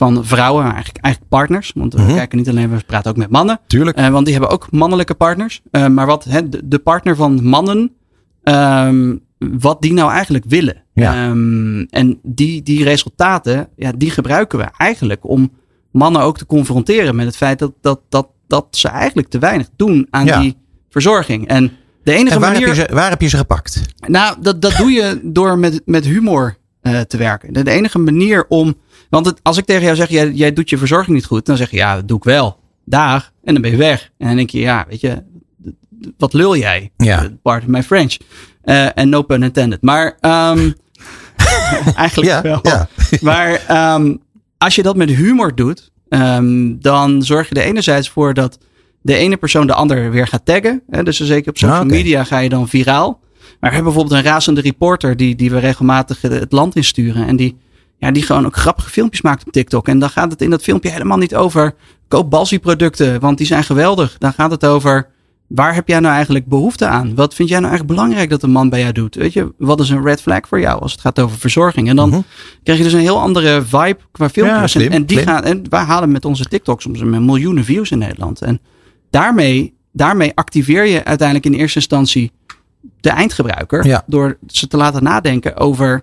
van 0.00 0.24
vrouwen, 0.24 0.64
eigenlijk, 0.64 0.96
eigenlijk 1.04 1.32
partners. 1.34 1.72
Want 1.74 1.94
we 1.94 2.00
Mhm. 2.02 2.14
kijken 2.14 2.38
niet 2.38 2.48
alleen, 2.48 2.70
we 2.70 2.82
praten 2.86 3.10
ook 3.10 3.16
met 3.16 3.30
mannen. 3.30 3.60
Tuurlijk. 3.66 3.96
Eh, 3.96 4.08
want 4.08 4.24
die 4.24 4.34
hebben 4.34 4.52
ook 4.52 4.70
mannelijke 4.70 5.14
partners. 5.14 5.60
Eh, 5.70 5.86
maar 5.86 6.06
wat 6.06 6.24
hè, 6.24 6.48
de, 6.64 6.78
partner 6.78 7.16
van 7.16 7.44
mannen, 7.44 7.92
ehm, 8.42 9.16
wat 9.38 9.82
die 9.82 9.92
nou 9.92 10.10
eigenlijk 10.10 10.44
willen. 10.48 10.82
Ja. 10.94 11.14
Ehm, 11.14 11.80
en 11.80 12.18
die, 12.22 12.62
die 12.62 12.84
resultaten, 12.84 13.68
ja, 13.76 13.92
die 13.96 14.10
gebruiken 14.10 14.58
we 14.58 14.68
eigenlijk 14.76 15.28
om 15.28 15.50
mannen 15.92 16.22
ook 16.22 16.38
te 16.38 16.46
confronteren 16.46 17.16
met 17.16 17.26
het 17.26 17.36
feit 17.36 17.58
dat, 17.58 17.72
dat, 17.80 18.00
dat, 18.08 18.28
dat 18.46 18.66
ze 18.70 18.88
eigenlijk 18.88 19.28
te 19.28 19.38
weinig 19.38 19.68
doen 19.76 20.06
aan 20.10 20.24
Ja. 20.26 20.40
die 20.40 20.56
verzorging. 20.90 21.48
En 21.48 21.72
de 22.02 22.12
enige 22.12 22.34
En 22.34 22.40
waar 22.40 22.52
manier. 22.52 22.66
heb, 22.66 22.76
je 22.76 22.82
ze, 22.88 22.94
waar 22.94 23.10
heb 23.10 23.20
je 23.20 23.28
ze 23.28 23.36
gepakt? 23.36 23.82
Nou, 24.06 24.36
dat, 24.40 24.62
dat 24.62 24.76
doe 24.76 24.90
je 24.90 25.20
door 25.22 25.58
met, 25.58 25.82
met 25.84 26.04
humor 26.04 26.56
eh, 26.80 27.00
te 27.00 27.16
werken. 27.16 27.52
De, 27.52 27.62
de 27.62 27.70
enige 27.70 27.98
manier 27.98 28.44
om. 28.48 28.74
Want 29.10 29.26
het, 29.26 29.40
als 29.42 29.56
ik 29.58 29.64
tegen 29.64 29.82
jou 29.82 29.96
zeg, 29.96 30.08
jij, 30.08 30.30
jij 30.30 30.52
doet 30.52 30.70
je 30.70 30.78
verzorging 30.78 31.16
niet 31.16 31.24
goed, 31.24 31.46
dan 31.46 31.56
zeg 31.56 31.70
je 31.70 31.76
ja, 31.76 31.94
dat 31.94 32.08
doe 32.08 32.16
ik 32.16 32.24
wel. 32.24 32.58
Dag. 32.84 33.32
En 33.44 33.52
dan 33.52 33.62
ben 33.62 33.70
je 33.70 33.76
weg. 33.76 34.10
En 34.18 34.26
dan 34.26 34.36
denk 34.36 34.50
je, 34.50 34.58
ja, 34.60 34.84
weet 34.88 35.00
je, 35.00 35.22
wat 36.18 36.32
lul 36.32 36.56
jij? 36.56 36.90
Ja. 36.96 37.22
Eh, 37.22 37.28
Pardon 37.42 37.70
my 37.70 37.82
French. 37.82 38.16
Eh, 38.62 38.98
En 38.98 39.08
no 39.08 39.22
pun 39.22 39.42
intended. 39.42 39.82
Maar 39.82 40.16
ehm, 40.20 40.70
eigenlijk 41.94 42.28
Ja, 42.30 42.42
wel. 42.42 42.58
ja. 42.62 42.88
Maar 43.20 43.64
ehm, 43.68 44.16
als 44.58 44.74
je 44.74 44.82
dat 44.82 44.96
met 44.96 45.08
humor 45.10 45.54
doet, 45.54 45.90
ehm, 46.08 46.74
dan 46.78 47.22
zorg 47.22 47.48
je 47.48 47.54
er 47.54 47.62
enerzijds 47.66 48.08
voor 48.08 48.34
dat 48.34 48.58
de 49.02 49.14
ene 49.14 49.36
persoon 49.36 49.66
de 49.66 49.74
ander 49.74 50.10
weer 50.10 50.26
gaat 50.26 50.44
taggen. 50.44 50.82
Hè? 50.90 51.02
Dus 51.02 51.20
zeker 51.20 51.50
op 51.50 51.58
social 51.58 51.80
Ah, 51.80 51.86
media 51.86 52.24
ga 52.24 52.38
je 52.38 52.48
dan 52.48 52.68
viraal. 52.68 53.20
Maar 53.60 53.70
we 53.70 53.76
hebben 53.76 53.92
bijvoorbeeld 53.92 54.18
een 54.24 54.30
razende 54.30 54.60
reporter 54.60 55.16
die, 55.16 55.34
die 55.34 55.50
we 55.50 55.58
regelmatig 55.58 56.20
het 56.22 56.52
land 56.52 56.76
insturen. 56.76 57.26
En 57.26 57.36
die, 57.36 57.56
ja, 58.00 58.10
die 58.10 58.22
gewoon 58.22 58.46
ook 58.46 58.56
grappige 58.56 58.90
filmpjes 58.90 59.22
maakt 59.22 59.46
op 59.46 59.52
TikTok. 59.52 59.88
En 59.88 59.98
dan 59.98 60.10
gaat 60.10 60.30
het 60.30 60.42
in 60.42 60.50
dat 60.50 60.62
filmpje 60.62 60.90
helemaal 60.90 61.18
niet 61.18 61.34
over 61.34 61.74
koop 62.08 62.30
Balsi 62.30 62.60
producten, 62.60 63.20
want 63.20 63.38
die 63.38 63.46
zijn 63.46 63.64
geweldig. 63.64 64.16
Dan 64.18 64.32
gaat 64.32 64.50
het 64.50 64.66
over 64.66 65.08
waar 65.46 65.74
heb 65.74 65.88
jij 65.88 66.00
nou 66.00 66.14
eigenlijk 66.14 66.46
behoefte 66.46 66.86
aan? 66.86 67.14
Wat 67.14 67.34
vind 67.34 67.48
jij 67.48 67.58
nou 67.58 67.70
eigenlijk 67.70 67.98
belangrijk 67.98 68.30
dat 68.30 68.42
een 68.42 68.50
man 68.50 68.68
bij 68.68 68.80
jou 68.80 68.92
doet? 68.92 69.14
Weet 69.14 69.32
je, 69.32 69.52
wat 69.58 69.80
is 69.80 69.90
een 69.90 70.02
red 70.02 70.20
flag 70.22 70.40
voor 70.48 70.60
jou 70.60 70.80
als 70.80 70.92
het 70.92 71.00
gaat 71.00 71.18
over 71.20 71.38
verzorging? 71.38 71.88
En 71.88 71.96
dan 71.96 72.08
Mhm. 72.08 72.20
krijg 72.62 72.78
je 72.78 72.84
dus 72.84 72.92
een 72.92 73.00
heel 73.00 73.20
andere 73.20 73.62
vibe 73.62 73.96
qua 74.12 74.28
filmpjes. 74.28 74.60
Ja, 74.60 74.66
slim, 74.66 74.86
en, 74.86 74.92
en, 74.92 75.04
die 75.04 75.16
slim. 75.20 75.28
gaan, 75.28 75.44
en 75.44 75.62
wij 75.68 75.80
halen 75.82 76.12
met 76.12 76.24
onze 76.24 76.44
TikToks 76.44 76.82
soms 76.82 77.00
een 77.00 77.24
miljoenen 77.24 77.64
views 77.64 77.90
in 77.90 77.98
Nederland. 77.98 78.42
En 78.42 78.60
daarmee, 79.10 79.74
daarmee 79.92 80.32
activeer 80.34 80.84
je 80.86 81.04
uiteindelijk 81.04 81.46
in 81.54 81.60
eerste 81.60 81.78
instantie 81.78 82.32
de 83.00 83.10
eindgebruiker. 83.10 83.86
Ja. 83.86 84.02
Door 84.06 84.38
ze 84.46 84.66
te 84.66 84.76
laten 84.76 85.02
nadenken 85.02 85.56
over 85.56 86.02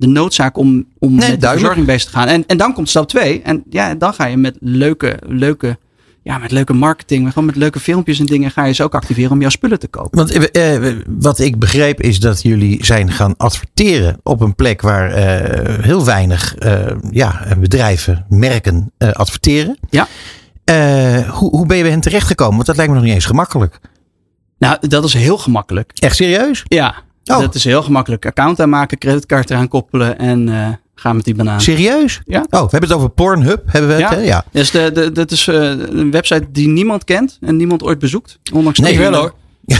de 0.00 0.06
noodzaak 0.06 0.56
om, 0.56 0.86
om 0.98 1.14
met 1.14 1.20
de 1.20 1.26
duidelijk. 1.26 1.50
verzorging 1.50 1.86
bezig 1.86 2.10
te 2.10 2.16
gaan. 2.16 2.28
En, 2.28 2.44
en 2.46 2.56
dan 2.56 2.72
komt 2.72 2.88
stap 2.88 3.08
twee. 3.08 3.42
En 3.42 3.62
ja, 3.70 3.94
dan 3.94 4.14
ga 4.14 4.24
je 4.26 4.36
met 4.36 4.56
leuke, 4.60 5.18
leuke, 5.26 5.78
ja, 6.22 6.38
met 6.38 6.50
leuke 6.50 6.72
marketing, 6.72 7.22
maar 7.22 7.32
gewoon 7.32 7.46
met 7.46 7.56
leuke 7.56 7.80
filmpjes 7.80 8.18
en 8.18 8.26
dingen 8.26 8.50
ga 8.50 8.64
je 8.64 8.72
ze 8.72 8.82
ook 8.82 8.94
activeren 8.94 9.30
om 9.30 9.40
jouw 9.40 9.50
spullen 9.50 9.78
te 9.78 9.88
kopen. 9.88 10.18
Want 10.18 10.30
eh, 10.30 10.74
eh, 10.88 10.96
wat 11.08 11.38
ik 11.38 11.58
begreep 11.58 12.00
is 12.00 12.20
dat 12.20 12.42
jullie 12.42 12.84
zijn 12.84 13.10
gaan 13.12 13.34
adverteren 13.36 14.18
op 14.22 14.40
een 14.40 14.54
plek 14.54 14.80
waar 14.80 15.12
eh, 15.12 15.84
heel 15.84 16.04
weinig 16.04 16.54
eh, 16.54 16.86
ja, 17.10 17.46
bedrijven, 17.58 18.26
merken 18.28 18.92
eh, 18.98 19.10
adverteren. 19.10 19.78
Ja. 19.90 20.08
Eh, 20.64 21.28
hoe, 21.30 21.50
hoe 21.50 21.66
ben 21.66 21.76
je 21.76 21.82
bij 21.82 21.92
hen 21.92 22.00
terechtgekomen? 22.00 22.54
Want 22.54 22.66
dat 22.66 22.76
lijkt 22.76 22.90
me 22.90 22.96
nog 22.96 23.06
niet 23.06 23.14
eens 23.14 23.24
gemakkelijk. 23.24 23.80
Nou, 24.58 24.88
dat 24.88 25.04
is 25.04 25.14
heel 25.14 25.38
gemakkelijk. 25.38 25.92
Echt 25.94 26.16
serieus? 26.16 26.64
Ja, 26.68 26.94
Oh. 27.34 27.40
dat 27.40 27.54
is 27.54 27.64
heel 27.64 27.82
gemakkelijk. 27.82 28.26
Account 28.26 28.60
aanmaken, 28.60 28.98
creditcard 28.98 29.50
eraan 29.50 29.68
koppelen 29.68 30.18
en 30.18 30.48
eh 30.48 30.68
gaan 31.00 31.16
met 31.16 31.24
die 31.24 31.34
banaan. 31.34 31.60
Serieus? 31.60 32.20
Ja. 32.24 32.40
Oh, 32.50 32.60
we 32.62 32.68
hebben 32.70 32.88
het 32.88 32.92
over 32.92 33.08
Pornhub. 33.08 33.62
Hebben 33.66 33.96
we 33.96 34.02
het? 34.02 34.10
Ja. 34.10 34.16
hè? 34.16 34.22
ja. 34.22 34.44
Dus 34.52 34.70
de, 34.70 34.90
de, 34.92 35.12
dat 35.12 35.30
is 35.30 35.48
eh, 35.48 35.54
een 35.70 36.10
website 36.10 36.50
die 36.50 36.68
niemand 36.68 37.04
kent 37.04 37.38
en 37.40 37.56
niemand 37.56 37.82
ooit 37.82 37.98
bezoekt. 37.98 38.38
Ondanks 38.52 38.78
Nee, 38.78 38.98
wel 38.98 39.14
hoor. 39.14 39.34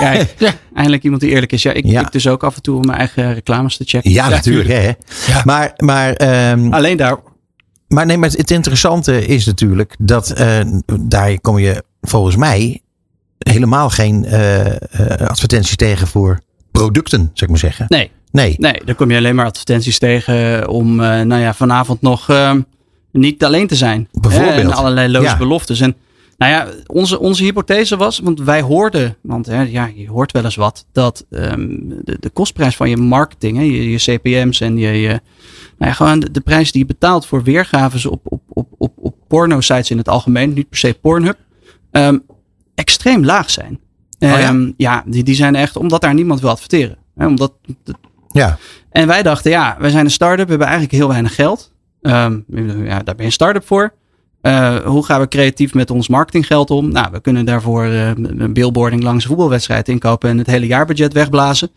Kijk, 0.00 0.34
Ja. 0.38 0.52
eindelijk 0.74 1.02
iemand 1.02 1.22
die 1.22 1.30
eerlijk 1.30 1.52
is. 1.52 1.62
Ja, 1.62 1.72
ik, 1.72 1.84
Ja. 1.84 2.00
ik 2.00 2.12
dus 2.12 2.26
ook 2.28 2.44
af 2.44 2.56
en 2.56 2.62
toe 2.62 2.76
om 2.76 2.86
mijn 2.86 2.98
eigen 2.98 3.34
reclames 3.34 3.76
te 3.76 3.84
checken. 3.86 4.10
Ja, 4.10 4.28
natuurlijk. 4.28 4.68
Hè? 4.68 4.82
Ja. 5.32 5.42
Maar, 5.44 5.72
maar, 5.76 6.12
ehm, 6.12 6.72
Alleen 6.72 6.96
daar. 6.96 7.16
maar, 7.88 8.06
nee, 8.06 8.18
maar 8.18 8.30
het 8.30 8.50
interessante 8.50 9.26
is 9.26 9.46
natuurlijk 9.46 9.94
dat 9.98 10.30
eh, 10.30 10.60
daar 11.00 11.40
kom 11.40 11.58
je 11.58 11.82
volgens 12.00 12.36
mij 12.36 12.80
helemaal 13.38 13.90
geen 13.90 14.24
eh, 14.24 14.64
advertenties 15.28 15.76
tegen 15.76 16.06
voor 16.06 16.40
producten, 16.78 17.18
zou 17.20 17.32
ik 17.34 17.48
maar 17.48 17.58
zeggen. 17.58 17.84
Nee, 17.88 18.10
Nee. 18.30 18.54
nee, 18.58 18.80
daar 18.84 18.94
kom 18.94 19.10
je 19.10 19.16
alleen 19.16 19.34
maar 19.34 19.46
advertenties 19.46 19.98
tegen 19.98 20.68
om 20.68 21.00
eh, 21.00 21.20
nou 21.20 21.40
ja, 21.42 21.54
vanavond 21.54 22.02
nog 22.02 22.28
eh, 22.28 22.54
niet 23.12 23.44
alleen 23.44 23.66
te 23.66 23.74
zijn. 23.76 24.08
Bijvoorbeeld. 24.12 24.54
Hè, 24.54 24.60
En 24.60 24.72
allerlei 24.72 25.08
loze 25.08 25.24
Ja. 25.26 25.36
beloftes. 25.36 25.80
En 25.80 25.94
nou 26.38 26.52
ja, 26.52 26.66
onze, 26.86 27.18
onze 27.18 27.44
hypothese 27.44 27.96
was, 27.96 28.18
want 28.18 28.40
wij 28.40 28.60
hoorden, 28.62 29.16
want 29.20 29.46
hè, 29.46 29.62
ja, 29.62 29.90
je 29.94 30.08
hoort 30.08 30.32
wel 30.32 30.44
eens 30.44 30.56
wat, 30.56 30.86
dat 30.92 31.26
ehm, 31.30 31.66
de, 32.04 32.16
de 32.20 32.30
kostprijs 32.30 32.76
van 32.76 32.88
je 32.90 32.96
marketing, 32.96 33.56
hè, 33.56 33.62
je, 33.62 33.90
je 33.90 33.96
CPM's 33.98 34.60
en 34.60 34.76
je, 34.78 34.88
je 34.88 35.08
nou 35.78 35.90
ja, 35.90 35.92
gewoon 35.92 36.20
de, 36.20 36.30
de 36.30 36.40
prijs 36.40 36.72
die 36.72 36.80
je 36.80 36.86
betaalt 36.86 37.26
voor 37.26 37.42
weergaves 37.42 38.06
op, 38.06 38.20
op, 38.24 38.42
op, 38.48 38.68
op, 38.78 38.92
op 38.96 39.14
porno-sites 39.28 39.90
in 39.90 39.98
het 39.98 40.08
algemeen, 40.08 40.52
niet 40.52 40.68
per 40.68 40.78
se 40.78 40.98
Pornhub, 41.00 41.36
ehm, 41.90 42.18
extreem 42.74 43.24
laag 43.24 43.50
zijn. 43.50 43.78
Oh 44.18 44.28
ja? 44.28 44.38
Ehm, 44.38 44.70
ja, 44.76 45.02
die, 45.06 45.22
die 45.22 45.34
zijn 45.34 45.54
echt, 45.54 45.76
omdat 45.76 46.00
daar 46.00 46.14
niemand 46.14 46.40
wil 46.40 46.50
adverteren. 46.50 46.96
Hè, 47.16 47.26
omdat 47.26 47.52
Ja. 48.28 48.58
en 48.90 49.06
wij 49.06 49.22
dachten, 49.22 49.50
ja, 49.50 49.76
wij 49.78 49.90
zijn 49.90 50.04
een 50.04 50.10
start-up, 50.10 50.44
we 50.44 50.50
hebben 50.50 50.66
eigenlijk 50.68 50.96
heel 50.96 51.08
weinig 51.08 51.34
geld. 51.34 51.72
Ehm, 52.02 52.38
ja, 52.84 52.96
daar 52.96 53.04
ben 53.04 53.14
je 53.16 53.24
een 53.24 53.32
start-up 53.32 53.66
voor. 53.66 53.92
Eh, 54.40 54.76
hoe 54.76 55.04
gaan 55.04 55.20
we 55.20 55.28
creatief 55.28 55.74
met 55.74 55.90
ons 55.90 56.08
marketinggeld 56.08 56.70
om? 56.70 56.92
Nou, 56.92 57.08
we 57.12 57.20
kunnen 57.20 57.44
daarvoor 57.44 57.84
eh, 57.84 58.08
een 58.16 58.52
billboarding 58.52 59.02
langs 59.02 59.22
een 59.24 59.28
voetbalwedstrijd 59.30 59.88
inkopen 59.88 60.30
en 60.30 60.38
het 60.38 60.46
hele 60.46 60.66
jaarbudget 60.66 61.12
wegblazen. 61.12 61.70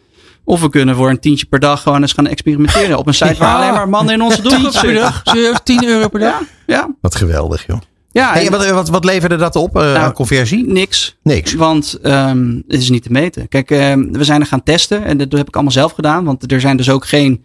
Of 0.43 0.61
we 0.61 0.69
kunnen 0.69 0.95
voor 0.95 1.09
een 1.09 1.19
tientje 1.19 1.45
per 1.45 1.59
dag 1.59 1.81
gewoon 1.81 2.01
eens 2.01 2.13
gaan 2.13 2.27
experimenteren 2.27 2.97
op 2.97 3.07
een 3.07 3.13
site 3.13 3.35
waar 3.39 3.49
Ja. 3.49 3.55
alleen 3.61 3.73
maar 3.73 3.89
mannen 3.89 4.13
in 4.13 4.21
onze 4.21 4.41
doelgroep 4.49 4.71
zitten. 4.71 4.93
dag? 4.93 5.21
Serieus, 5.23 5.57
10 5.63 5.85
euro 5.85 6.07
per 6.07 6.19
dag? 6.19 6.41
Ja, 6.67 6.89
Wat 7.01 7.15
geweldig, 7.15 7.65
joh. 7.67 7.79
Ja 8.11 8.39
en 8.39 8.51
wat, 8.51 8.69
wat, 8.69 8.89
wat 8.89 9.05
leverde 9.05 9.35
dat 9.35 9.55
op 9.55 9.73
Nou, 9.73 9.97
aan 9.97 10.13
conversie? 10.13 10.67
niks. 10.67 11.17
Niks. 11.23 11.53
Want 11.53 11.99
ehm, 12.01 12.55
het 12.67 12.81
is 12.81 12.89
niet 12.89 13.03
te 13.03 13.11
meten. 13.11 13.47
Kijk, 13.47 13.71
ehm, 13.71 14.11
we 14.11 14.23
zijn 14.23 14.41
er 14.41 14.47
gaan 14.47 14.63
testen 14.63 15.03
en 15.03 15.17
dat 15.17 15.31
heb 15.31 15.47
ik 15.47 15.53
allemaal 15.55 15.73
zelf 15.73 15.91
gedaan. 15.91 16.23
Want 16.25 16.51
er 16.51 16.61
zijn 16.61 16.77
dus 16.77 16.89
ook 16.89 17.05
geen 17.07 17.43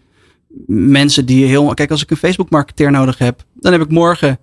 mensen 0.67 1.27
die 1.27 1.45
heel. 1.47 1.75
Kijk, 1.75 1.91
als 1.91 2.03
ik 2.03 2.11
een 2.11 2.17
Facebook 2.17 2.51
marketeer 2.51 2.91
nodig 2.91 3.19
heb, 3.19 3.43
dan 3.55 3.73
heb 3.73 3.81
ik 3.81 3.91
morgen. 3.91 4.39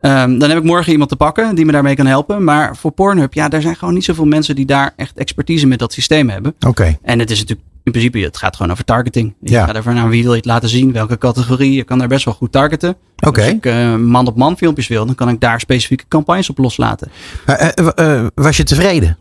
ehm, 0.00 0.38
dan 0.38 0.48
heb 0.48 0.58
ik 0.58 0.64
morgen 0.64 0.92
iemand 0.92 1.10
te 1.10 1.16
pakken 1.16 1.54
die 1.54 1.64
me 1.64 1.72
daarmee 1.72 1.94
kan 1.94 2.06
helpen. 2.06 2.44
Maar 2.44 2.76
voor 2.76 2.90
Pornhub, 2.92 3.34
ja, 3.34 3.50
er 3.50 3.62
zijn 3.62 3.76
gewoon 3.76 3.94
niet 3.94 4.04
zoveel 4.04 4.24
mensen 4.24 4.54
die 4.56 4.66
daar 4.66 4.92
echt 4.96 5.16
expertise 5.18 5.66
met 5.66 5.78
dat 5.78 5.92
systeem 5.92 6.28
hebben. 6.30 6.54
Oké. 6.66 6.98
En 7.02 7.18
het 7.18 7.30
is 7.30 7.38
natuurlijk 7.38 7.65
in 7.86 7.92
principe, 7.92 8.18
het 8.18 8.36
gaat 8.36 8.56
gewoon 8.56 8.72
over 8.72 8.84
targeting. 8.84 9.34
Je 9.40 9.50
Ja. 9.50 9.66
gaat 9.66 9.74
ervan 9.74 9.94
naar 9.94 10.08
wie 10.08 10.22
wil 10.22 10.30
je 10.30 10.36
het 10.36 10.46
laten 10.46 10.68
zien, 10.68 10.92
welke 10.92 11.18
categorie. 11.18 11.72
Je 11.72 11.84
kan 11.84 11.98
daar 11.98 12.08
best 12.08 12.24
wel 12.24 12.34
goed 12.34 12.52
targeten. 12.52 12.96
Oké. 13.26 13.40
Als 13.40 13.50
ik 13.50 13.66
eh, 13.66 13.96
man-op-man 13.96 14.56
filmpjes 14.56 14.88
wil, 14.88 15.06
dan 15.06 15.14
kan 15.14 15.28
ik 15.28 15.40
daar 15.40 15.60
specifieke 15.60 16.04
campagnes 16.08 16.50
op 16.50 16.58
loslaten. 16.58 17.10
Maar, 17.46 17.56
eh, 17.56 18.20
eh, 18.20 18.26
was 18.34 18.56
je 18.56 18.62
tevreden? 18.62 19.18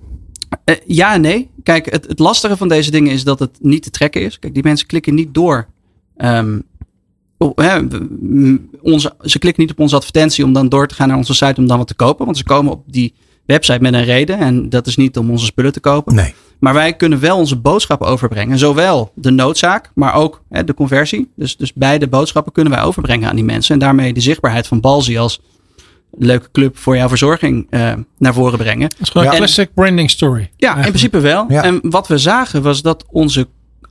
Ja 0.86 1.14
en 1.14 1.22
nee. 1.22 1.50
Kijk, 1.64 1.92
het, 1.92 2.08
het 2.08 2.20
lastige 2.20 2.58
van 2.58 2.68
deze 2.68 2.92
dingen 2.92 3.12
is 3.12 3.24
dat 3.24 3.40
het 3.40 3.58
niet 3.62 3.84
te 3.84 3.90
trekken 3.90 4.22
is. 4.22 4.40
Kijk, 4.40 4.54
die 4.54 4.64
mensen 4.64 4.88
klikken 4.88 5.14
niet 5.14 5.34
door. 5.34 5.68
op, 7.38 7.58
hè, 7.58 7.80
onze, 8.82 9.16
ze 9.22 9.40
klikken 9.40 9.64
niet 9.64 9.72
op 9.72 9.80
onze 9.80 9.96
advertentie 9.96 10.44
om 10.44 10.54
dan 10.54 10.70
door 10.70 10.88
te 10.88 10.96
gaan 10.96 11.08
naar 11.08 11.18
onze 11.18 11.34
site 11.34 11.60
om 11.62 11.68
dan 11.68 11.78
wat 11.78 11.88
te 11.88 11.96
kopen. 11.96 12.26
Want 12.26 12.38
ze 12.38 12.44
komen 12.44 12.72
op 12.72 12.84
die 12.88 13.14
website 13.46 13.82
met 13.82 13.94
een 13.94 14.04
reden. 14.04 14.38
En 14.38 14.70
dat 14.70 14.88
is 14.88 14.96
niet 14.96 15.18
om 15.18 15.32
onze 15.32 15.46
spullen 15.46 15.74
te 15.74 15.80
kopen. 15.80 16.16
Nee. 16.16 16.34
Maar 16.60 16.74
wij 16.74 16.94
kunnen 16.96 17.20
wel 17.20 17.38
onze 17.38 17.56
boodschappen 17.56 18.08
overbrengen. 18.08 18.58
Zowel 18.58 19.12
de 19.16 19.32
noodzaak, 19.32 19.92
maar 19.96 20.14
ook 20.14 20.42
hè, 20.50 20.64
de 20.64 20.74
conversie. 20.74 21.32
Dus, 21.36 21.58
dus 21.58 21.74
beide 21.74 22.08
boodschappen 22.08 22.52
kunnen 22.52 22.74
wij 22.74 22.82
overbrengen 22.82 23.30
aan 23.30 23.36
die 23.36 23.46
mensen. 23.46 23.74
En 23.74 23.80
daarmee 23.80 24.14
de 24.14 24.20
zichtbaarheid 24.22 24.68
van 24.68 24.80
Balzi 24.80 25.18
als 25.18 25.42
leuke 26.18 26.52
club 26.52 26.78
voor 26.78 26.96
jouw 26.96 27.08
verzorging 27.08 27.68
eh, 27.70 27.94
naar 28.18 28.34
voren 28.34 28.58
brengen. 28.58 28.90
Dat 28.90 29.00
is 29.00 29.10
gewoon 29.10 29.28
Ja. 29.28 29.32
een 29.32 29.38
classic 29.38 29.74
branding 29.74 30.10
story. 30.10 30.52
Ja, 30.58 30.76
in 30.76 30.82
principe 30.82 31.20
wel. 31.20 31.46
Ja. 31.48 31.64
En 31.64 31.80
wat 31.82 32.08
we 32.08 32.18
zagen 32.18 32.62
was 32.62 32.82
dat 32.82 33.06
onze 33.12 33.48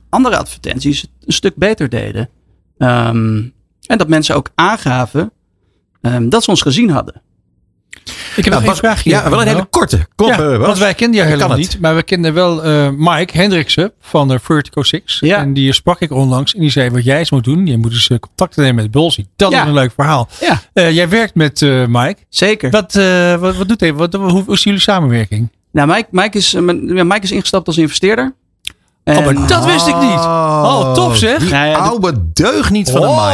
andere 0.09 0.37
advertenties 0.37 1.01
het 1.01 1.09
een 1.25 1.33
stuk 1.33 1.55
beter 1.55 1.89
deden. 1.89 2.29
Ehm, 2.77 3.41
en 3.85 3.97
dat 3.97 4.07
mensen 4.07 4.35
ook 4.35 4.49
aangaven 4.55 5.31
ehm, 6.01 6.29
dat 6.29 6.43
ze 6.43 6.49
ons 6.49 6.61
gezien 6.61 6.89
hadden. 6.89 7.21
Ik 8.35 8.43
heb 8.43 8.53
nog 8.53 8.59
Nou, 8.63 8.67
een 8.71 8.75
vraag 8.75 9.03
hier. 9.03 9.13
Ja, 9.13 9.29
wel 9.29 9.41
een 9.41 9.47
hele 9.47 9.67
korte. 9.69 10.07
Kom, 10.15 10.27
ja, 10.27 10.39
eh, 10.39 10.57
want 10.57 10.77
wij 10.77 10.93
kenden 10.93 11.15
jou 11.19 11.29
helemaal 11.31 11.57
niet. 11.57 11.77
Maar 11.79 11.95
we 11.95 12.03
kenden 12.03 12.33
wel 12.33 12.63
eh, 12.63 12.89
Mike 12.97 13.37
Hendriksen 13.37 13.91
van 14.01 14.39
Vertigo 14.39 14.83
6. 14.83 15.17
Ja. 15.19 15.37
En 15.37 15.53
die 15.53 15.73
sprak 15.73 15.99
ik 16.01 16.11
onlangs. 16.11 16.53
En 16.53 16.59
die 16.59 16.69
zei 16.69 16.89
wat 16.89 17.03
jij 17.03 17.17
eens 17.19 17.31
moet 17.31 17.43
doen. 17.43 17.65
Je 17.65 17.77
moet 17.77 17.91
eens 17.91 18.07
contact 18.19 18.55
nemen 18.55 18.75
met 18.75 18.91
Bolsi. 18.91 19.25
Dat 19.35 19.51
Ja. 19.51 19.61
is 19.61 19.67
een 19.67 19.73
leuk 19.73 19.91
verhaal. 19.95 20.29
Ja, 20.73 20.89
jij 20.89 21.09
werkt 21.09 21.35
met 21.35 21.61
Mike. 21.87 22.15
zeker. 22.29 22.69
Wat, 22.69 22.93
wat, 23.39 23.55
wat 23.55 23.67
doet 23.67 23.79
hij? 23.79 23.93
Wat, 23.93 24.13
hoe, 24.13 24.43
hoe 24.43 24.53
is 24.53 24.63
jullie 24.63 24.79
samenwerking? 24.79 25.49
Nou, 25.71 25.87
Mike, 25.87 26.07
Mike, 26.11 26.37
is, 26.37 26.53
Mike 26.83 27.19
is 27.21 27.31
ingestapt 27.31 27.67
als 27.67 27.77
investeerder. 27.77 28.33
Oh, 29.05 29.25
maar 29.25 29.47
dat 29.47 29.65
wist 29.65 29.87
ik 29.87 29.95
niet. 29.99 30.19
Oh, 30.19 30.93
tof 30.93 31.15
zeg. 31.17 31.39
Die 31.39 31.49
Ja, 31.49 31.63
ja, 31.65 31.73
de- 31.73 31.79
oude 31.89 32.13
deugniet 32.33 32.91
van 32.91 33.01
de 33.01 33.07
Oh. 33.07 33.27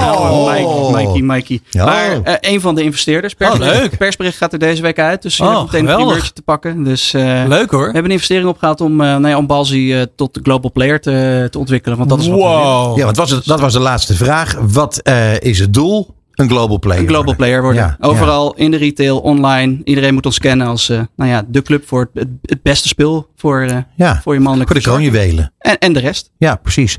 Mike. 0.51 0.65
Oh, 0.67 0.93
Mikey, 0.93 1.03
Mikey, 1.05 1.21
Mikey. 1.21 1.61
Ja. 1.69 1.85
Maar 1.85 2.21
eh, 2.23 2.51
een 2.53 2.61
van 2.61 2.75
de 2.75 2.83
investeerders. 2.83 3.33
Persbericht, 3.33 3.75
Oh, 3.75 3.79
leuk. 3.81 3.97
persbericht 3.97 4.37
gaat 4.37 4.53
er 4.53 4.59
deze 4.59 4.81
week 4.81 4.99
uit. 4.99 5.21
Dus 5.21 5.37
je 5.37 5.43
Oh, 5.43 5.49
hebt 5.59 5.71
meteen 5.71 5.87
een 5.89 5.95
primeurtje 5.95 6.33
te 6.33 6.41
pakken. 6.41 6.83
Dus 6.83 7.13
eh, 7.13 7.43
Leuk 7.47 7.69
we 7.71 7.75
hoor. 7.75 7.85
hebben 7.85 8.05
een 8.05 8.11
investering 8.11 8.47
opgehaald 8.47 8.81
om, 8.81 9.01
eh 9.01 9.07
nou 9.07 9.27
ja, 9.27 9.37
om 9.37 9.47
Balzi 9.47 9.93
eh, 9.99 10.01
tot 10.15 10.33
de 10.33 10.39
global 10.43 10.71
player 10.71 11.01
te, 11.01 11.47
te 11.51 11.59
ontwikkelen. 11.59 11.97
Want 11.97 12.09
dat 12.09 12.19
is 12.19 12.27
wat 12.27 12.35
we. 12.37 12.43
Wow. 12.43 12.97
Ja, 12.97 13.03
want 13.05 13.17
was 13.17 13.29
het, 13.31 13.45
dat 13.45 13.59
was 13.59 13.73
de 13.73 13.79
laatste 13.79 14.15
vraag. 14.15 14.55
Wat 14.61 14.97
eh, 14.97 15.39
is 15.39 15.59
het 15.59 15.73
doel? 15.73 16.13
Een 16.35 16.49
global 16.49 16.79
player. 16.79 16.99
Een 17.01 17.07
global 17.07 17.23
worden. 17.25 17.45
player 17.45 17.61
worden. 17.61 17.81
Ja, 17.81 17.97
Overal 17.99 18.53
in 18.55 18.71
de 18.71 18.77
retail, 18.77 19.19
online. 19.19 19.77
Iedereen 19.83 20.13
moet 20.13 20.25
ons 20.25 20.39
kennen 20.39 20.67
als 20.67 20.89
eh, 20.89 20.99
nou 21.15 21.29
ja, 21.29 21.43
de 21.47 21.61
club 21.61 21.87
voor 21.87 22.09
het, 22.13 22.27
het 22.41 22.61
beste 22.63 22.87
spul 22.87 23.27
voor, 23.35 23.61
eh, 23.61 23.77
Ja, 23.95 24.21
voor 24.23 24.33
je 24.33 24.39
mannelijke 24.39 24.73
voor 24.73 24.81
de 24.81 24.87
kroonjuwelen. 24.89 25.53
En, 25.59 25.77
en 25.77 25.93
de 25.93 25.99
rest. 25.99 26.31
Ja, 26.37 26.55
precies. 26.55 26.97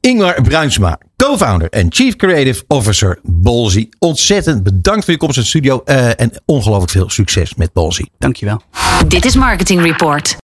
Ingmar 0.00 0.42
Bruinsma, 0.42 0.98
co-founder 1.16 1.68
en 1.70 1.86
chief 1.92 2.16
creative 2.16 2.64
officer 2.68 3.18
Bolzi. 3.22 3.88
Ontzettend 3.98 4.62
bedankt 4.62 5.04
voor 5.04 5.12
je 5.12 5.18
komst 5.18 5.36
in 5.36 5.42
de 5.42 5.48
studio. 5.48 5.82
eh, 5.84 6.20
en 6.20 6.30
ongelooflijk 6.44 6.90
veel 6.90 7.10
succes 7.10 7.54
met 7.54 7.72
Bolzi. 7.72 8.04
Dankjewel. 8.18 8.60
Dit 9.08 9.24
is 9.24 9.34
Marketing 9.36 9.82
Report. 9.82 10.34